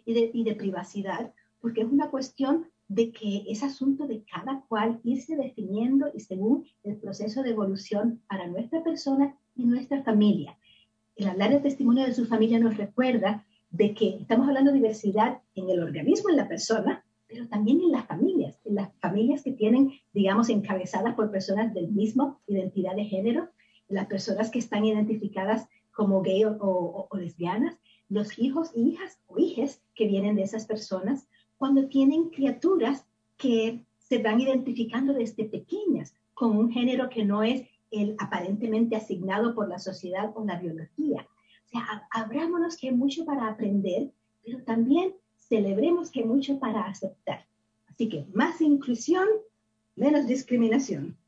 [0.04, 4.62] y de, y de privacidad, porque es una cuestión de que es asunto de cada
[4.68, 10.59] cual irse definiendo y según el proceso de evolución para nuestra persona y nuestra familia.
[11.16, 15.40] El hablar del testimonio de su familia nos recuerda de que estamos hablando de diversidad
[15.54, 19.92] en el organismo, en la persona, pero también en las familias, las familias que tienen,
[20.12, 23.48] digamos, encabezadas por personas del mismo identidad de género,
[23.88, 27.76] las personas que están identificadas como gay o, lesbianas,
[28.09, 33.06] los hijos, hijas o hijes que vienen de esas personas, cuando tienen criaturas
[33.37, 39.54] que se van identificando desde pequeñas con un género que no es el aparentemente asignado
[39.54, 41.26] por la sociedad o la biología.
[41.66, 44.11] O sea, abrámonos que hay mucho para aprender,
[44.44, 47.49] pero también celebremos que hay mucho para aceptar.
[48.00, 49.28] Así que más inclusión,
[49.94, 51.18] menos discriminación.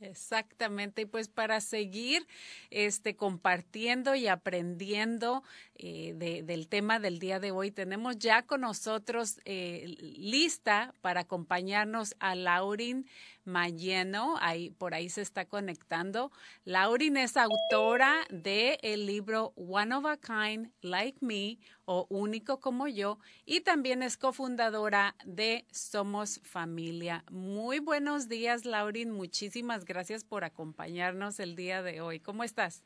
[0.00, 2.26] Exactamente, y pues para seguir
[2.70, 5.44] este, compartiendo y aprendiendo
[5.76, 12.16] eh, del tema del día de hoy, tenemos ya con nosotros eh, lista para acompañarnos
[12.18, 13.06] a Laurin
[13.48, 16.30] Mayeno, ahí, por ahí se está conectando.
[16.64, 22.86] Laurin es autora del el libro One of a Kind, Like Me, o Único como
[22.86, 27.24] yo, y también es cofundadora de Somos Familia.
[27.30, 29.10] Muy buenos días, Laurin.
[29.10, 32.20] Muchísimas gracias por acompañarnos el día de hoy.
[32.20, 32.84] ¿Cómo estás?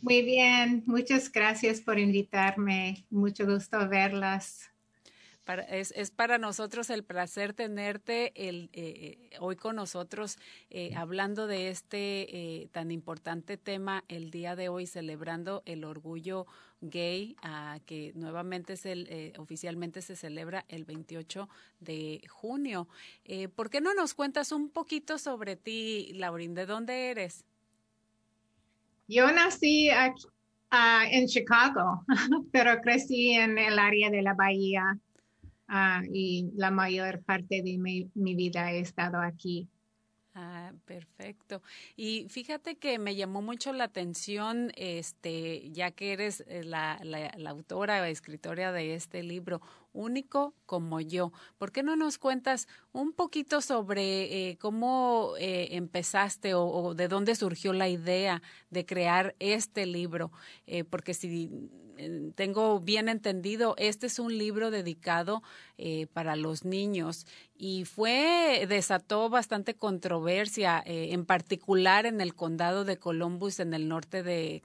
[0.00, 3.06] Muy bien, muchas gracias por invitarme.
[3.10, 4.70] Mucho gusto verlas
[5.68, 10.38] es, para nosotros el placer tenerte el, eh, eh, hoy con nosotros
[10.70, 16.46] eh, hablando de este tan importante tema el día de hoy, celebrando el orgullo
[16.80, 21.48] gay, ah, que nuevamente es el, oficialmente se celebra el 28
[21.80, 22.88] de junio.
[23.54, 26.54] ¿Por qué no nos cuentas un poquito sobre ti, Laurín?
[26.54, 27.44] ¿De dónde eres?
[29.08, 30.26] Yo nací aquí,
[30.70, 32.04] ah, en Chicago,
[32.52, 34.98] pero crecí en el área de la Bahía
[35.68, 39.68] Ah, y la mayor parte de mi, vida he estado aquí.
[40.34, 41.62] Ah, perfecto.
[41.96, 47.50] Y fíjate que me llamó mucho la atención, este, ya que eres eh, la, la,
[47.50, 49.62] autora o escritora de este libro,
[49.94, 51.32] único como yo.
[51.56, 57.08] ¿Por qué no nos cuentas un poquito sobre eh, cómo eh, empezaste o, o, de
[57.08, 60.30] dónde surgió la idea de crear este libro?
[60.66, 61.48] Eh, porque si
[62.34, 65.42] tengo bien entendido, este es un libro dedicado
[65.78, 67.26] eh, para los niños
[67.58, 73.88] y fue, desató bastante controversia, eh, en particular en el condado de Columbus, en el
[73.88, 74.62] norte de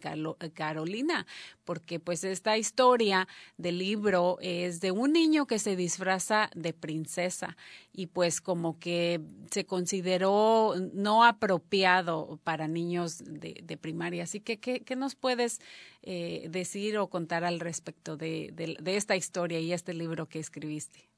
[0.53, 1.25] Carolina,
[1.63, 3.27] porque pues esta historia
[3.57, 7.55] del libro es de un niño que se disfraza de princesa
[7.93, 9.21] y pues como que
[9.51, 14.23] se consideró no apropiado para niños de, primaria.
[14.23, 15.59] Así que, ¿qué, nos puedes
[16.03, 20.39] eh, decir o contar al respecto de, de, de, esta historia y este libro que
[20.39, 21.09] escribiste?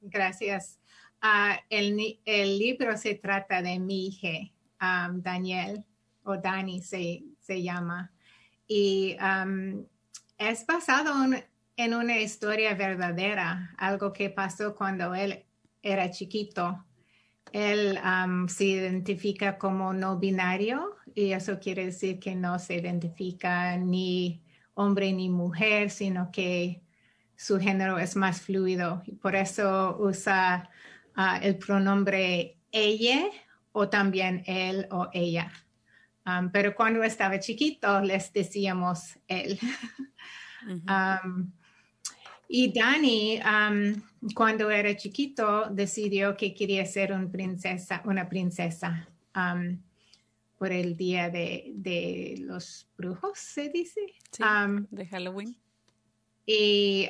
[0.00, 0.78] Gracias.
[1.22, 5.84] Uh, el, el, libro se trata de mi hija, um, Daniel,
[6.22, 8.12] o Dani se, se llama,
[8.68, 9.84] y um,
[10.36, 11.44] es basado en,
[11.76, 15.44] en una historia verdadera, algo que pasó cuando él
[15.82, 16.84] era chiquito.
[17.52, 23.76] Él um, se identifica como no binario y eso quiere decir que no se identifica
[23.76, 24.42] ni
[24.78, 26.80] hombre ni mujer, sino que
[27.36, 29.02] su género es más fluido.
[29.06, 30.70] Y por eso usa
[31.16, 33.26] uh, el pronombre ella
[33.72, 35.52] o también él o ella.
[36.24, 39.58] Um, pero cuando estaba chiquito les decíamos él.
[40.66, 41.24] Uh -huh.
[41.24, 41.52] um,
[42.48, 49.78] y Dani, um, cuando era chiquito, decidió que quería ser un princesa, una princesa um,
[50.58, 54.00] por el día de, de, los brujos, se dice.
[54.32, 55.56] Sí, um, de Halloween.
[56.46, 57.08] Y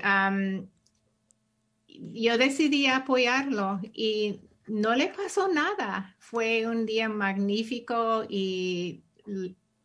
[1.87, 6.15] yo decidí apoyarlo y no le pasó nada.
[6.19, 9.03] Fue un día magnífico y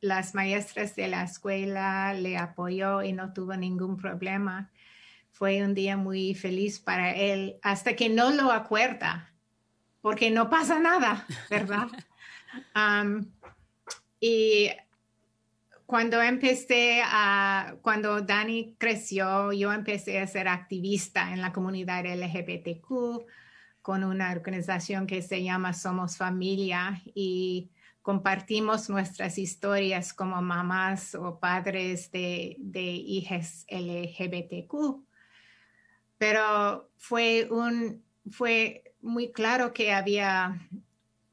[0.01, 4.71] las maestras de la escuela le apoyó y no tuvo ningún problema
[5.33, 9.33] fue un día muy feliz para él hasta que no lo acuerda,
[10.01, 11.87] porque no pasa nada, ¿verdad?
[12.75, 13.25] um,
[14.25, 14.69] y
[15.85, 23.25] cuando empecé a, cuando Dani creció, yo empecé a ser activista en la comunidad LGBTQ
[23.81, 27.69] con una organización que se llama Somos Familia y
[28.01, 35.03] compartimos nuestras historias como mamás o padres de, de hijas LGBTQ
[36.23, 38.01] pero fue, un,
[38.31, 40.57] fue muy claro que había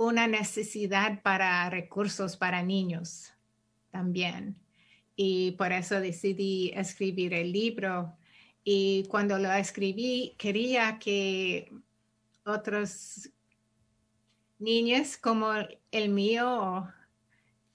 [0.01, 3.34] una necesidad para recursos para niños
[3.90, 4.57] también.
[5.14, 8.16] Y por eso decidí escribir el libro.
[8.64, 11.70] Y cuando lo escribí, quería que
[12.46, 13.28] otros
[14.59, 15.53] niños como
[15.90, 16.88] el mío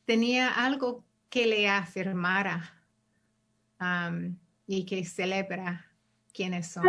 [0.06, 2.74] tenía algo que le afirmara
[3.80, 5.92] um, y que celebra
[6.34, 6.86] quiénes son.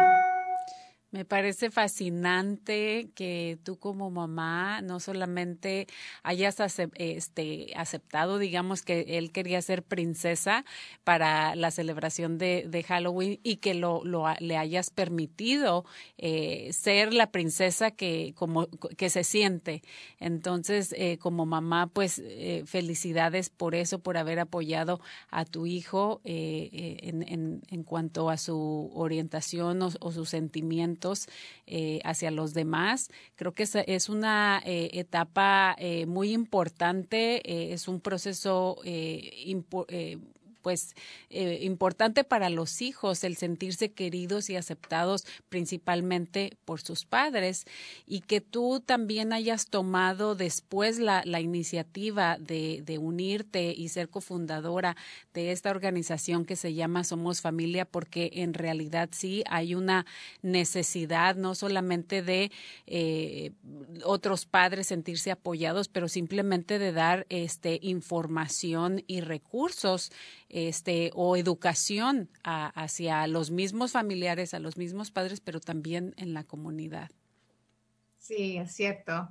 [1.16, 5.86] Me parece fascinante que tú como mamá no solamente
[6.22, 6.58] hayas
[6.96, 10.66] este, aceptado, digamos, que él quería ser princesa
[11.04, 14.02] para la celebración de, Halloween y que lo,
[14.40, 15.86] le hayas permitido
[16.18, 18.66] eh, ser la princesa que, como,
[18.98, 19.82] que se siente.
[20.20, 25.00] Entonces, eh, como mamá, pues eh, felicidades por eso, por haber apoyado
[25.30, 30.34] a tu hijo eh, en, en, en, cuanto a su orientación o, o sus
[31.66, 33.10] eh, hacia los demás.
[33.36, 38.76] Creo que es, una eh, etapa eh, muy importante, eh, es un proceso
[40.66, 40.96] pues
[41.30, 47.66] eh, importante para los hijos el sentirse queridos y aceptados principalmente por sus padres
[48.04, 54.08] y que tú también hayas tomado después la, la iniciativa de, de, unirte y ser
[54.08, 54.96] cofundadora
[55.34, 60.04] de esta organización que se llama Somos Familia porque en realidad sí hay una
[60.42, 62.50] necesidad no solamente de
[62.88, 63.52] eh,
[64.02, 70.10] otros padres sentirse apoyados pero simplemente de dar este información y recursos
[70.56, 76.32] este, o educación a, hacia los mismos familiares, a los mismos padres, pero también en
[76.32, 77.10] la comunidad.
[78.16, 79.28] Sí, es cierto.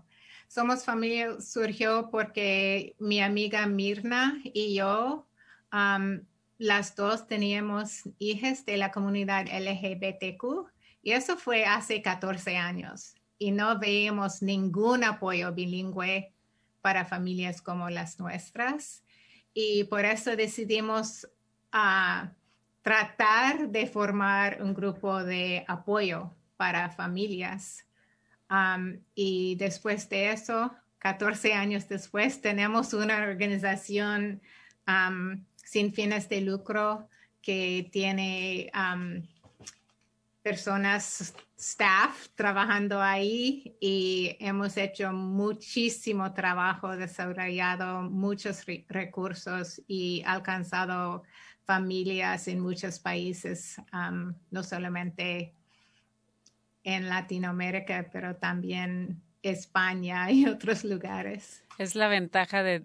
[0.47, 5.27] Somos Familia surgió porque mi amiga Mirna y yo,
[6.59, 10.69] las dos teníamos hijas de la comunidad LGBTQ
[11.01, 16.31] y eso fue hace 14 años y no veíamos ningún apoyo bilingüe
[16.81, 19.03] para familias como las nuestras
[19.55, 21.25] y por eso decidimos
[21.73, 22.27] uh,
[22.81, 27.87] tratar de formar un grupo de apoyo para familias.
[29.15, 34.41] Y después de eso, 14 años después, tenemos una organización
[35.55, 37.09] sin fines de lucro
[37.41, 38.69] que tiene
[40.45, 51.23] personas, staff trabajando ahí y hemos hecho muchísimo trabajo, desarrollado muchos recursos y alcanzado
[51.63, 53.81] familias en muchos países,
[54.51, 55.55] no solamente
[56.83, 61.64] en Latinoamérica, pero también España y otros lugares.
[61.77, 62.79] Es la ventaja de,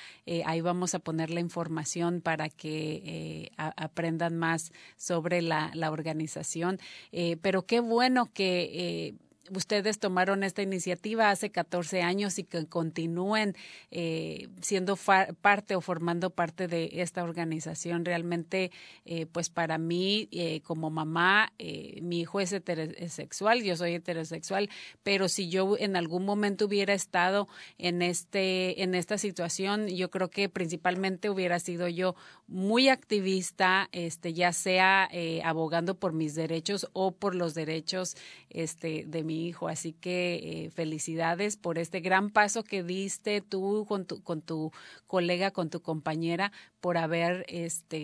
[0.45, 6.79] ahí vamos a poner la información para que eh, aprendan más sobre la, organización.
[7.11, 9.15] Eh, pero qué bueno que
[9.55, 13.55] ustedes tomaron esta iniciativa hace 14 años y que continúen
[13.91, 14.97] eh, siendo
[15.41, 18.05] parte o formando parte de esta organización.
[18.05, 18.71] Realmente,
[19.05, 21.53] eh, pues para mí, eh, como mamá,
[22.01, 24.69] mi hijo es heterosexual, yo soy heterosexual,
[25.03, 30.29] pero si yo en algún momento hubiera estado en, este, en esta situación, yo creo
[30.29, 32.15] que principalmente hubiera sido yo
[32.47, 35.09] muy activista, este, ya sea
[35.43, 38.15] abogando por mis derechos o por los derechos
[38.49, 39.67] este, de mi hijo.
[39.67, 44.71] Así que eh, felicidades por este gran paso que diste tú con tu, con tu
[45.05, 47.97] colega, con tu compañera, por haber este,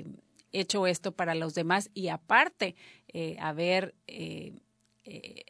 [0.00, 0.04] eh,
[0.52, 2.74] hecho esto para los demás y aparte
[3.08, 3.94] eh, haber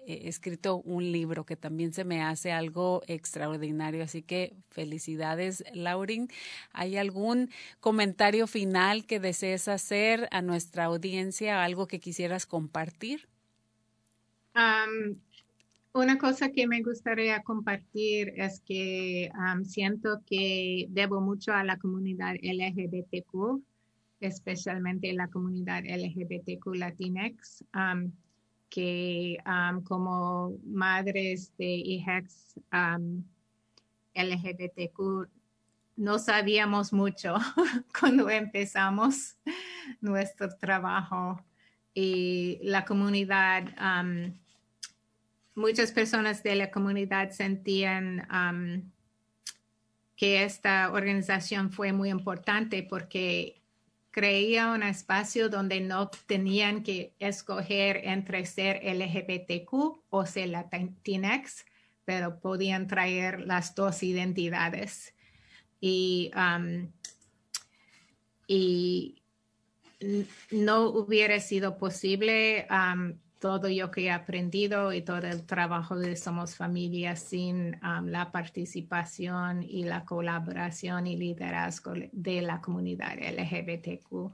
[0.07, 4.03] escrito un libro que también se me hace algo extraordinario.
[4.03, 6.29] Así que felicidades, Laurin.
[6.73, 7.51] ¿Hay algún
[7.81, 13.29] comentario final que desees hacer a nuestra audiencia, algo que quisieras compartir?
[14.55, 19.31] Una cosa que me gustaría compartir es que
[19.65, 23.63] siento que debo mucho a la comunidad LGBTQ,
[24.21, 27.65] especialmente la comunidad LGBTQ Latinx,
[28.69, 29.39] que
[29.85, 32.55] como madres de hijas
[34.15, 35.29] LGBTQ
[35.97, 37.35] no sabíamos mucho
[38.01, 39.37] cuando empezamos
[40.01, 41.45] nuestro trabajo
[41.95, 43.65] y la comunidad,
[45.55, 48.93] muchas personas de la comunidad sentían
[50.17, 53.61] que esta organización fue muy importante porque
[54.11, 59.73] creía un espacio donde no tenían que escoger entre ser LGBTQ
[60.11, 61.65] o ser Latinx,
[62.05, 65.15] pero podían traer las dos identidades.
[65.81, 66.31] Y,
[68.47, 69.20] y
[70.51, 72.67] no hubiera sido posible
[73.39, 79.63] todo lo que he aprendido y todo el trabajo de Somos Familia sin la participación
[79.63, 84.33] y la colaboración y liderazgo de la comunidad LGBTQ.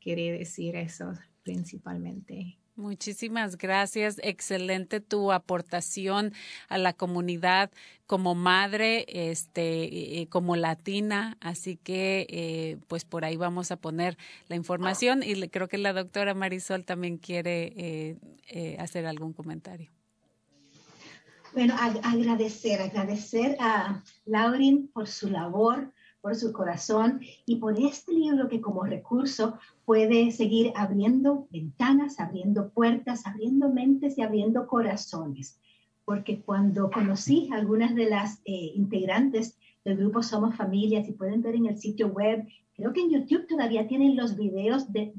[0.00, 1.12] Quería decir eso
[1.42, 2.58] principalmente.
[2.76, 4.20] Muchísimas gracias.
[4.22, 6.34] Excelente tu aportación
[6.68, 7.70] a la comunidad
[8.06, 11.38] como madre, este, como latina.
[11.40, 14.18] Así que, eh, pues por ahí vamos a poner
[14.48, 18.16] la información y creo que la doctora Marisol también quiere eh,
[18.48, 19.90] eh, hacer algún comentario.
[21.54, 25.90] Bueno, agradecer, agradecer a Laurin por su labor,
[26.26, 32.70] por su corazón y por este libro que como recurso puede seguir abriendo ventanas, abriendo
[32.70, 35.60] puertas, abriendo mentes y abriendo corazones.
[36.04, 41.42] Porque cuando conocí a algunas de las eh, integrantes del grupo Somos Familias, y pueden
[41.42, 45.14] ver en el sitio web, creo que en YouTube todavía tienen los videos de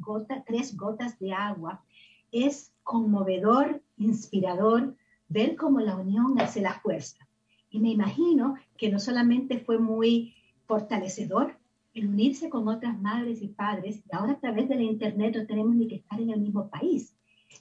[0.46, 1.86] tres gotas de agua.
[2.34, 4.94] Es conmovedor, inspirador
[5.30, 7.26] ver cómo la unión hace la fuerza.
[7.70, 10.34] Y me imagino que no solamente fue muy
[10.68, 11.58] fortalecedor
[11.94, 15.48] el unirse con otras madres y padres, y ahora a través de la Internet no
[15.48, 17.16] tenemos ni que estar en el mismo país,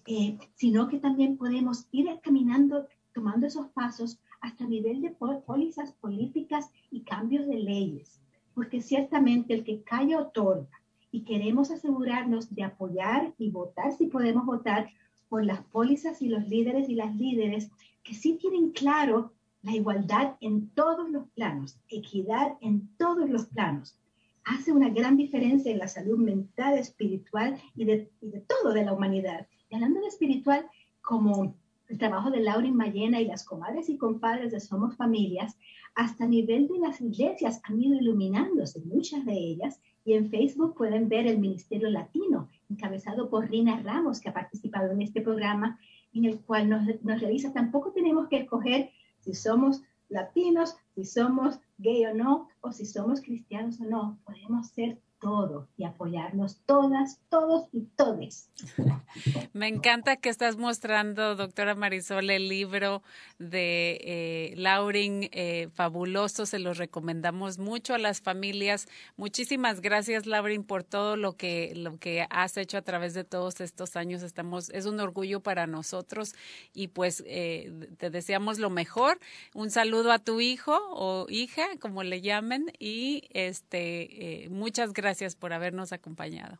[0.06, 5.92] eh, sino que también podemos ir caminando, tomando esos pasos hasta el nivel de pólizas
[5.92, 8.20] políticas y cambios de leyes,
[8.54, 10.68] porque ciertamente el que calla otorga
[11.10, 14.90] y queremos asegurarnos de apoyar y votar si podemos votar
[15.30, 17.70] por las pólizas y los líderes y las líderes
[18.02, 19.32] que sí tienen claro
[19.66, 23.98] la igualdad en todos los planos, equidad en todos los planos,
[24.44, 28.08] hace una gran diferencia en la salud mental, espiritual y de,
[28.46, 29.48] todo de la humanidad.
[29.68, 30.66] Y hablando de espiritual,
[31.02, 31.56] como
[31.88, 35.58] el trabajo de Laurin Mayena y las comadres y compadres de Somos Familias,
[35.96, 41.08] hasta nivel de las iglesias han ido iluminándose, muchas de ellas, y en Facebook pueden
[41.08, 45.80] ver el Ministerio Latino, encabezado por Rina Ramos, que ha participado en este programa,
[46.14, 47.52] en el cual nos, nos revisa.
[47.52, 48.90] Tampoco tenemos que escoger
[49.26, 54.18] si somos latinos, si somos gay o no, o si somos cristianos o no.
[54.24, 58.50] Podemos ser todo y apoyarnos todas, todos y todes.
[59.52, 63.02] Me encanta que estás mostrando, doctora Marisol, el libro
[63.38, 68.88] de eh, eh, fabuloso, se los recomendamos mucho a las familias.
[69.16, 73.60] Muchísimas gracias, Laurin, por todo lo que, lo que has hecho a través de todos
[73.60, 74.22] estos años.
[74.22, 76.34] Estamos, es un orgullo para nosotros
[76.74, 79.18] y pues eh, te deseamos lo mejor.
[79.54, 85.34] Un saludo a tu hijo o hija, como le llamen, y este, muchas gracias gracias
[85.34, 86.58] por habernos acompañado.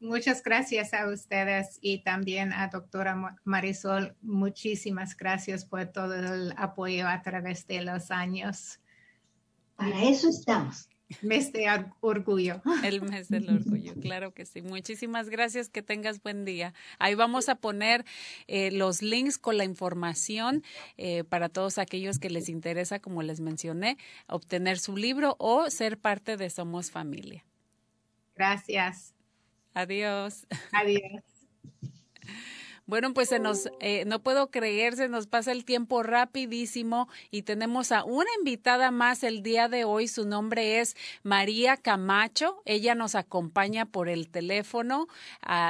[0.00, 4.14] Muchas gracias a ustedes y también a doctora Marisol.
[4.22, 8.78] Muchísimas gracias por todo el apoyo a través de los años.
[9.74, 10.88] Para eso estamos.
[11.22, 11.66] Mes de
[12.00, 12.62] orgullo.
[12.84, 14.62] El mes del orgullo, claro que sí.
[14.62, 16.74] Muchísimas gracias, que tengas buen día.
[17.00, 18.04] Ahí vamos a poner
[18.46, 20.62] eh, los links con la información
[20.96, 23.96] eh, para todos aquellos que les interesa, como les mencioné,
[24.28, 27.47] obtener su libro o ser parte de Somos Familia.
[28.38, 29.12] Gracias.
[29.74, 30.46] Adiós.
[30.72, 31.22] Adiós.
[32.88, 37.42] Bueno, pues se nos, eh, no puedo creer, se nos pasa el tiempo rapidísimo y
[37.42, 40.08] tenemos a una invitada más el día de hoy.
[40.08, 42.62] Su nombre es María Camacho.
[42.64, 45.06] Ella nos acompaña por el teléfono.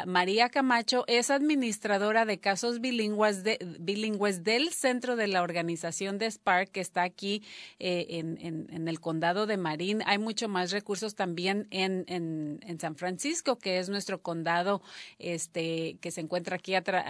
[0.07, 6.31] María Camacho es administradora de casos bilingües, de, bilingües del centro de la organización de
[6.31, 7.43] Spark que está aquí
[7.81, 8.39] eh, en,
[8.71, 10.05] en, el condado de Marín.
[10.07, 14.83] Hay mucho más recursos también en, en, San Francisco, que es nuestro condado
[15.19, 17.08] este, que se encuentra aquí atrás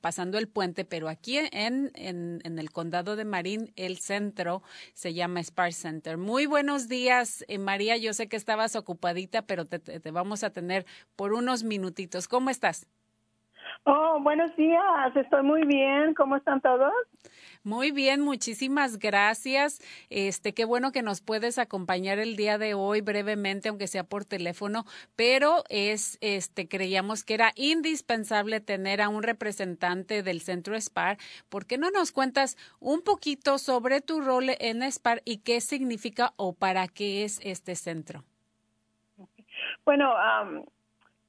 [0.00, 4.62] pasando el puente, pero aquí en, en, el condado de Marín, el centro
[4.94, 6.18] se llama Spar Center.
[6.18, 7.96] Muy buenos días, eh, María.
[7.96, 10.86] Yo sé que estabas ocupadita, pero te, te vamos a tener
[11.16, 12.28] por unos minutitos.
[12.28, 12.88] ¿Cómo estás?
[13.84, 15.16] Oh, buenos días.
[15.16, 16.14] Estoy muy bien.
[16.14, 16.92] ¿Cómo están todos?
[17.64, 19.80] Muy bien, muchísimas gracias.
[20.10, 24.24] Este, qué bueno que nos puedes acompañar el día de hoy brevemente, aunque sea por
[24.24, 24.84] teléfono,
[25.14, 31.18] pero es, este, creíamos que era indispensable tener a un representante del Centro SPAR.
[31.48, 36.32] ¿Por qué no nos cuentas un poquito sobre tu rol en SPAR y qué significa
[36.36, 38.24] o para qué es este centro?
[39.84, 40.12] Bueno,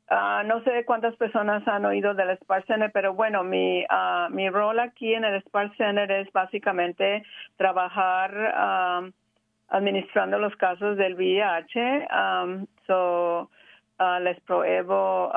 [0.09, 4.49] Ah, no sé cuántas personas han oído del Spark Center, pero bueno, mi, uh, mi
[4.49, 7.23] rol aquí en el Spark Center es básicamente
[7.57, 9.11] trabajar
[9.69, 12.07] administrando los casos del VIH.
[12.85, 13.49] so,
[13.99, 15.31] uh, les pruebo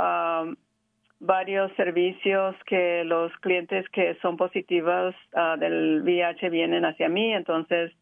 [1.19, 5.15] varios servicios que los clientes que son positivos
[5.59, 7.93] del VIH vienen hacia mí, entonces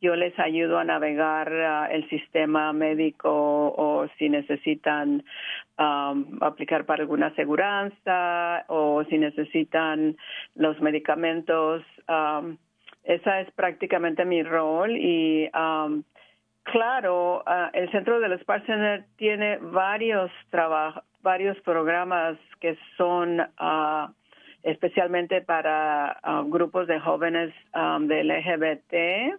[0.00, 1.50] yo les ayudo a navegar
[1.90, 5.24] el sistema médico o si necesitan
[5.78, 10.16] um, aplicar para alguna aseguranza o si necesitan
[10.54, 11.82] los medicamentos.
[12.08, 12.58] Um,
[13.04, 16.02] esa es prácticamente mi rol y um,
[16.64, 24.12] claro, uh, el Centro del Spark Center tiene varios trabajos, varios programas que son uh,
[24.62, 29.38] especialmente para grupos de jóvenes um, del LGBT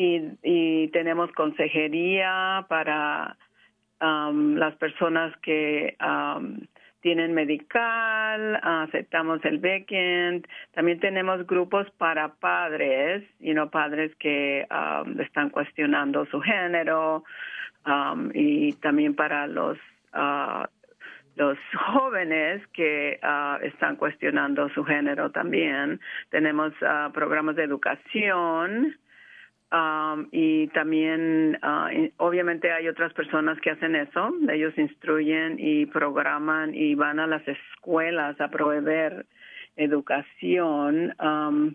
[0.00, 3.36] y, y tenemos consejería para
[4.00, 6.60] um, las personas que um,
[7.02, 10.46] tienen medical, aceptamos el backend.
[10.72, 17.24] También tenemos grupos para padres, y no padres que um, están cuestionando su género,
[17.86, 19.76] um, y también para los
[20.14, 20.64] uh,
[21.36, 21.58] los
[21.92, 26.00] jóvenes que uh, están cuestionando su género también.
[26.30, 28.96] Tenemos uh, programas de educación
[29.72, 34.32] Um, y también, uh, obviamente, hay otras personas que hacen eso.
[34.50, 39.26] Ellos instruyen y programan y van a las escuelas a proveer
[39.76, 41.14] educación.
[41.20, 41.74] Um,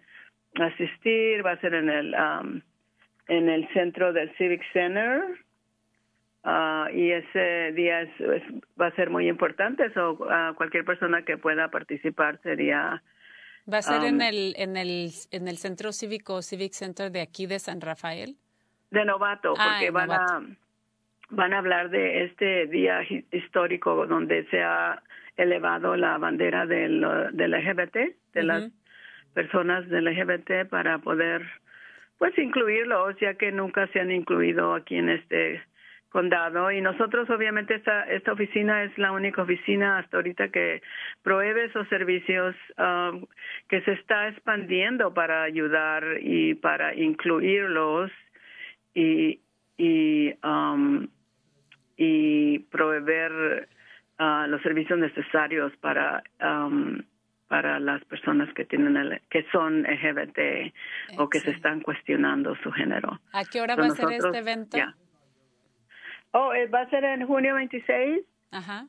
[0.59, 2.61] asistir, va a ser en el um,
[3.27, 5.21] en el centro del Civic Center.
[6.47, 8.09] Uh, y ese día es,
[8.79, 9.91] va a ser muy importante.
[9.93, 13.03] So, uh, cualquier persona que pueda participar sería
[13.71, 17.47] ¿Va a ser en, el, en, el, en el centro cívico, Civic Center de aquí
[17.47, 18.37] de San Rafael?
[18.91, 20.41] De novato, ah, porque van, A,
[21.31, 23.01] van a hablar de este día
[23.33, 25.03] histórico donde se ha
[25.35, 27.97] elevado la bandera del, del LGBT,
[28.33, 28.71] de las
[29.33, 31.45] personas del LGBT, para poder
[32.17, 35.61] pues incluirlos, ya que nunca se han incluido aquí en este
[36.09, 40.81] condado y nosotros obviamente esta esta oficina es la única oficina hasta ahorita que
[41.21, 43.25] provee esos servicios um,
[43.67, 48.11] que se está expandiendo para ayudar y para incluirlos
[48.93, 49.41] y
[49.77, 51.07] y um,
[51.97, 53.67] y proveer
[54.19, 57.01] uh, los servicios necesarios para um,
[57.47, 60.73] para las personas que tienen el, que son LGBT
[61.17, 63.21] o que se están cuestionando su género.
[63.31, 64.77] ¿A qué hora va a ser este evento?
[66.31, 68.25] Oh, eh, va a ser en junio 26.
[68.51, 68.87] Ajá.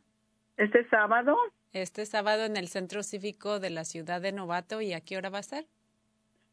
[0.57, 1.37] Este sábado.
[1.73, 4.81] Este sábado en el Centro Cívico de la Ciudad de Novato.
[4.81, 5.67] ¿Y a qué hora va a ser?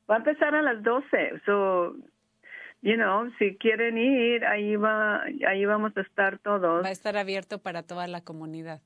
[0.09, 1.41] Va a empezar a las 12.
[1.45, 1.95] So,
[2.81, 6.83] you know, si quieren ir, ahí va, ahí vamos a estar todos.
[6.83, 8.81] Va a estar abierto para toda la comunidad.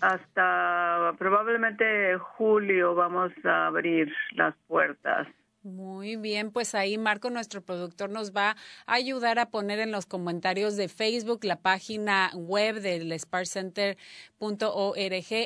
[0.00, 5.28] hasta probablemente julio vamos a abrir las puertas.
[5.64, 8.56] Muy bien, pues ahí Marco, nuestro productor, nos va
[8.86, 13.96] a ayudar a poner en los comentarios de Facebook la página web del sparcenter.org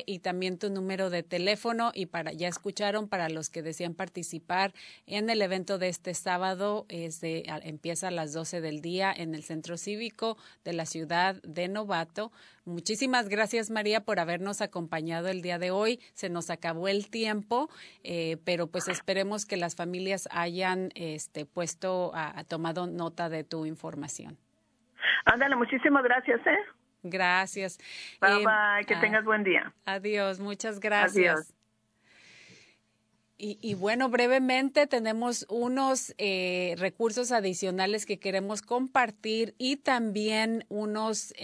[0.07, 1.91] y también tu número de teléfono.
[1.93, 4.73] Y para ya escucharon, para los que desean participar
[5.05, 9.35] en el evento de este sábado, es de, empieza a las 12 del día en
[9.35, 12.31] el Centro Cívico de la ciudad de Novato.
[12.67, 16.01] Muchísimas gracias, María, por habernos acompañado el día de hoy.
[16.13, 17.69] Se nos acabó el tiempo,
[18.03, 23.65] eh, pero pues esperemos que las familias hayan este, puesto, a, tomado nota de tu
[23.65, 24.37] información.
[25.23, 26.59] Ándale, muchísimas gracias, ¿eh?
[27.03, 27.77] Gracias.
[28.19, 29.73] Bye, eh, bye, que ah, tengas buen día.
[29.85, 31.56] Adiós, muchas gracias.
[33.39, 41.35] Y, bueno, brevemente tenemos unos eh, recursos adicionales que queremos compartir y también unos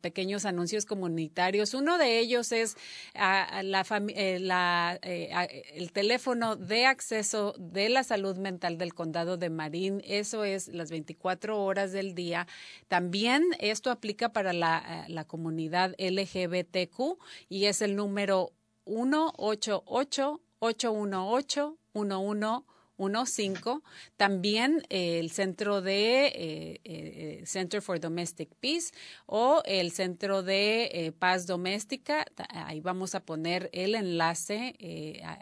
[0.00, 1.74] pequeños anuncios comunitarios.
[1.74, 2.78] Uno de ellos es
[3.14, 10.00] eh, la, eh, el teléfono de acceso de la salud mental del condado de Marín.
[10.06, 12.46] Eso es las 24 horas del día.
[12.88, 17.18] También esto aplica para la, la comunidad LGBTQ
[17.50, 18.52] y es el número
[18.86, 22.62] 188 818-1111
[22.96, 23.80] 15.
[24.16, 28.92] También eh, el centro de eh, eh, Center for Domestic Peace
[29.26, 32.24] o el centro de paz doméstica.
[32.48, 34.74] Ahí vamos a poner el enlace.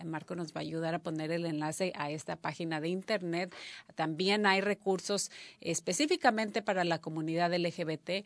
[0.04, 3.54] Marco nos va a ayudar a poner el enlace a esta página de internet.
[3.94, 5.30] También hay recursos
[5.60, 8.24] específicamente para la comunidad LGBTQ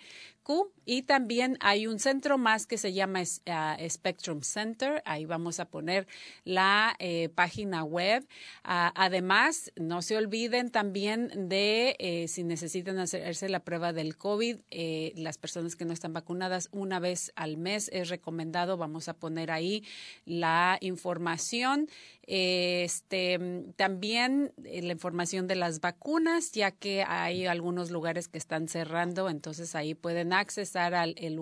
[0.85, 5.03] y también hay un centro más que se llama Spectrum Center.
[5.05, 6.07] Ahí vamos a poner
[6.45, 6.97] la
[7.35, 8.27] página web.
[8.65, 14.59] Ah, Además, no se olviden también de eh, si necesitan hacerse la prueba del COVID,
[14.71, 18.77] eh, las personas que no están vacunadas una vez al mes es recomendado.
[18.77, 19.83] Vamos a poner ahí
[20.25, 21.89] la información.
[22.23, 23.41] Este,
[23.75, 29.31] también eh, la información de las vacunas, ya que hay algunos lugares que están cerrando,
[29.31, 31.41] entonces ahí pueden accesar al el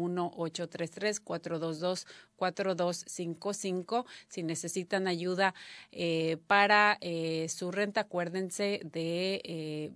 [2.39, 5.55] 1-833-422-4255 si necesitan ayuda
[5.93, 8.03] eh, para eh, su renta.
[8.03, 9.93] Acuérdense de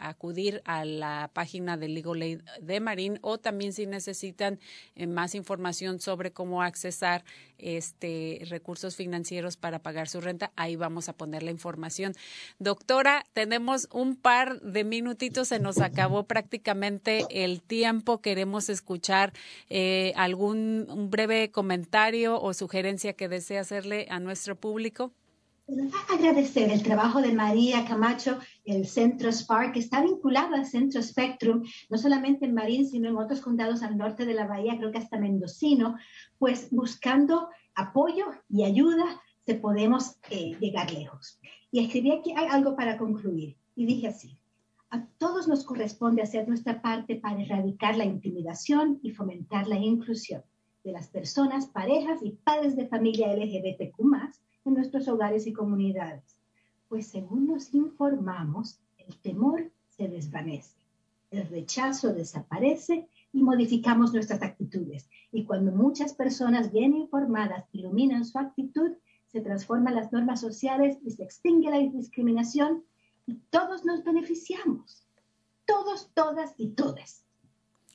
[0.00, 4.58] acudir a la página del Legal Aid de Marín o también si necesitan
[5.08, 7.24] más información sobre cómo accesar
[7.62, 12.14] este recursos financieros para pagar su renta ahí vamos a poner la información.
[12.58, 18.20] Doctora, tenemos un par de minutitos, se nos acabó prácticamente el tiempo.
[18.20, 19.32] Queremos escuchar
[19.70, 25.12] eh, algún un breve comentario o sugerencia que desee hacerle a nuestro público.
[26.12, 31.62] Agradecer el trabajo de María Camacho, el Centro Spark, que está vinculado al Centro Spectrum,
[31.88, 34.98] no solamente en Marín, sino en otros condados al norte de la bahía, creo que
[34.98, 35.96] hasta Mendocino,
[36.42, 41.38] pues buscando apoyo y ayuda se podemos eh, llegar lejos.
[41.70, 43.56] Y escribí aquí algo para concluir.
[43.76, 44.36] Y dije así,
[44.90, 50.42] a todos nos corresponde hacer nuestra parte para erradicar la intimidación y fomentar la inclusión
[50.82, 54.00] de las personas, parejas y padres de familia LGBTQ
[54.64, 56.24] en nuestros hogares y comunidades.
[56.88, 60.74] Pues según nos informamos, el temor se desvanece,
[61.30, 65.08] el rechazo desaparece y modificamos nuestras actitudes.
[65.30, 68.92] Y cuando muchas personas bien informadas iluminan su actitud,
[69.26, 72.84] se transforman las normas sociales y se extingue la discriminación
[73.26, 75.06] y todos nos beneficiamos.
[75.64, 77.24] Todos, todas y todas.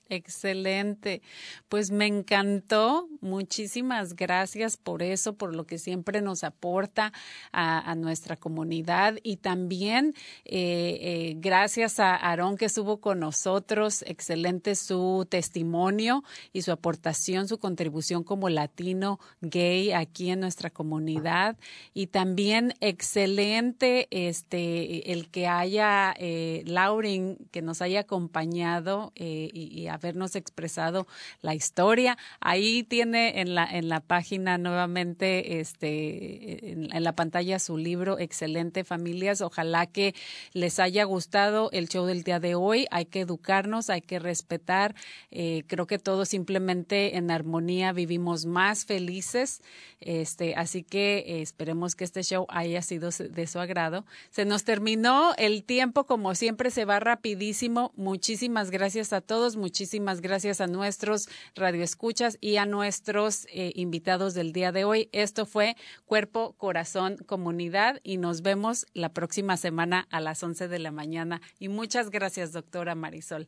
[0.09, 1.21] Excelente.
[1.67, 3.09] Pues me encantó.
[3.19, 7.11] Muchísimas gracias por eso, por lo que siempre nos aporta
[7.51, 10.13] a, nuestra comunidad y también
[10.45, 14.03] eh, eh, gracias a Aarón que estuvo con nosotros.
[14.07, 21.57] Excelente su testimonio y su aportación, su contribución como latino gay aquí en nuestra comunidad
[21.93, 29.87] y también excelente este el que haya eh, Lauren que nos haya acompañado y, y
[29.97, 31.07] habernos expresado
[31.41, 32.17] la historia.
[32.39, 38.83] Ahí tiene en la, en la página nuevamente, este, en, la pantalla su libro, Excelente
[38.83, 39.41] Familias.
[39.41, 40.15] Ojalá que
[40.53, 42.87] les haya gustado el show del día de hoy.
[42.91, 44.95] Hay que educarnos, hay que respetar.
[45.31, 49.61] Eh, creo que todos simplemente en armonía vivimos más felices.
[49.99, 54.05] Este, así que eh, esperemos que este show haya sido de su agrado.
[54.29, 57.91] Se nos terminó el tiempo, como siempre, se va rapidísimo.
[57.95, 59.55] Muchísimas gracias a todos.
[59.55, 65.07] Muchísimas Muchísimas gracias a nuestros radioescuchas y a nuestros eh, invitados del día de hoy.
[65.13, 70.79] Esto fue Cuerpo, Corazón, Comunidad y nos vemos la próxima semana a las 11 de
[70.79, 71.39] la mañana.
[71.57, 73.47] Y muchas gracias, doctora Marisol.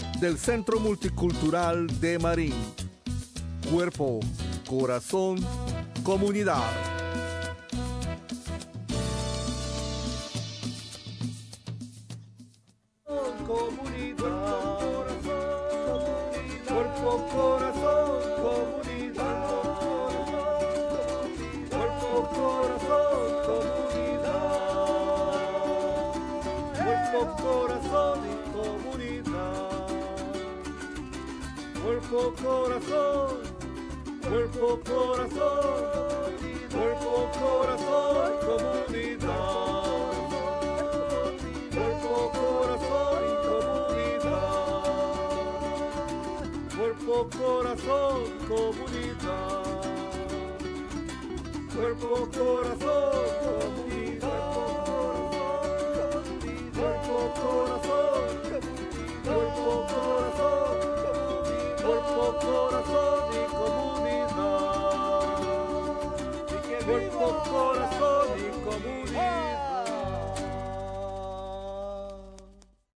[0.21, 2.53] del Centro Multicultural de Marín.
[3.71, 4.19] Cuerpo,
[4.69, 5.39] corazón,
[6.03, 7.00] comunidad.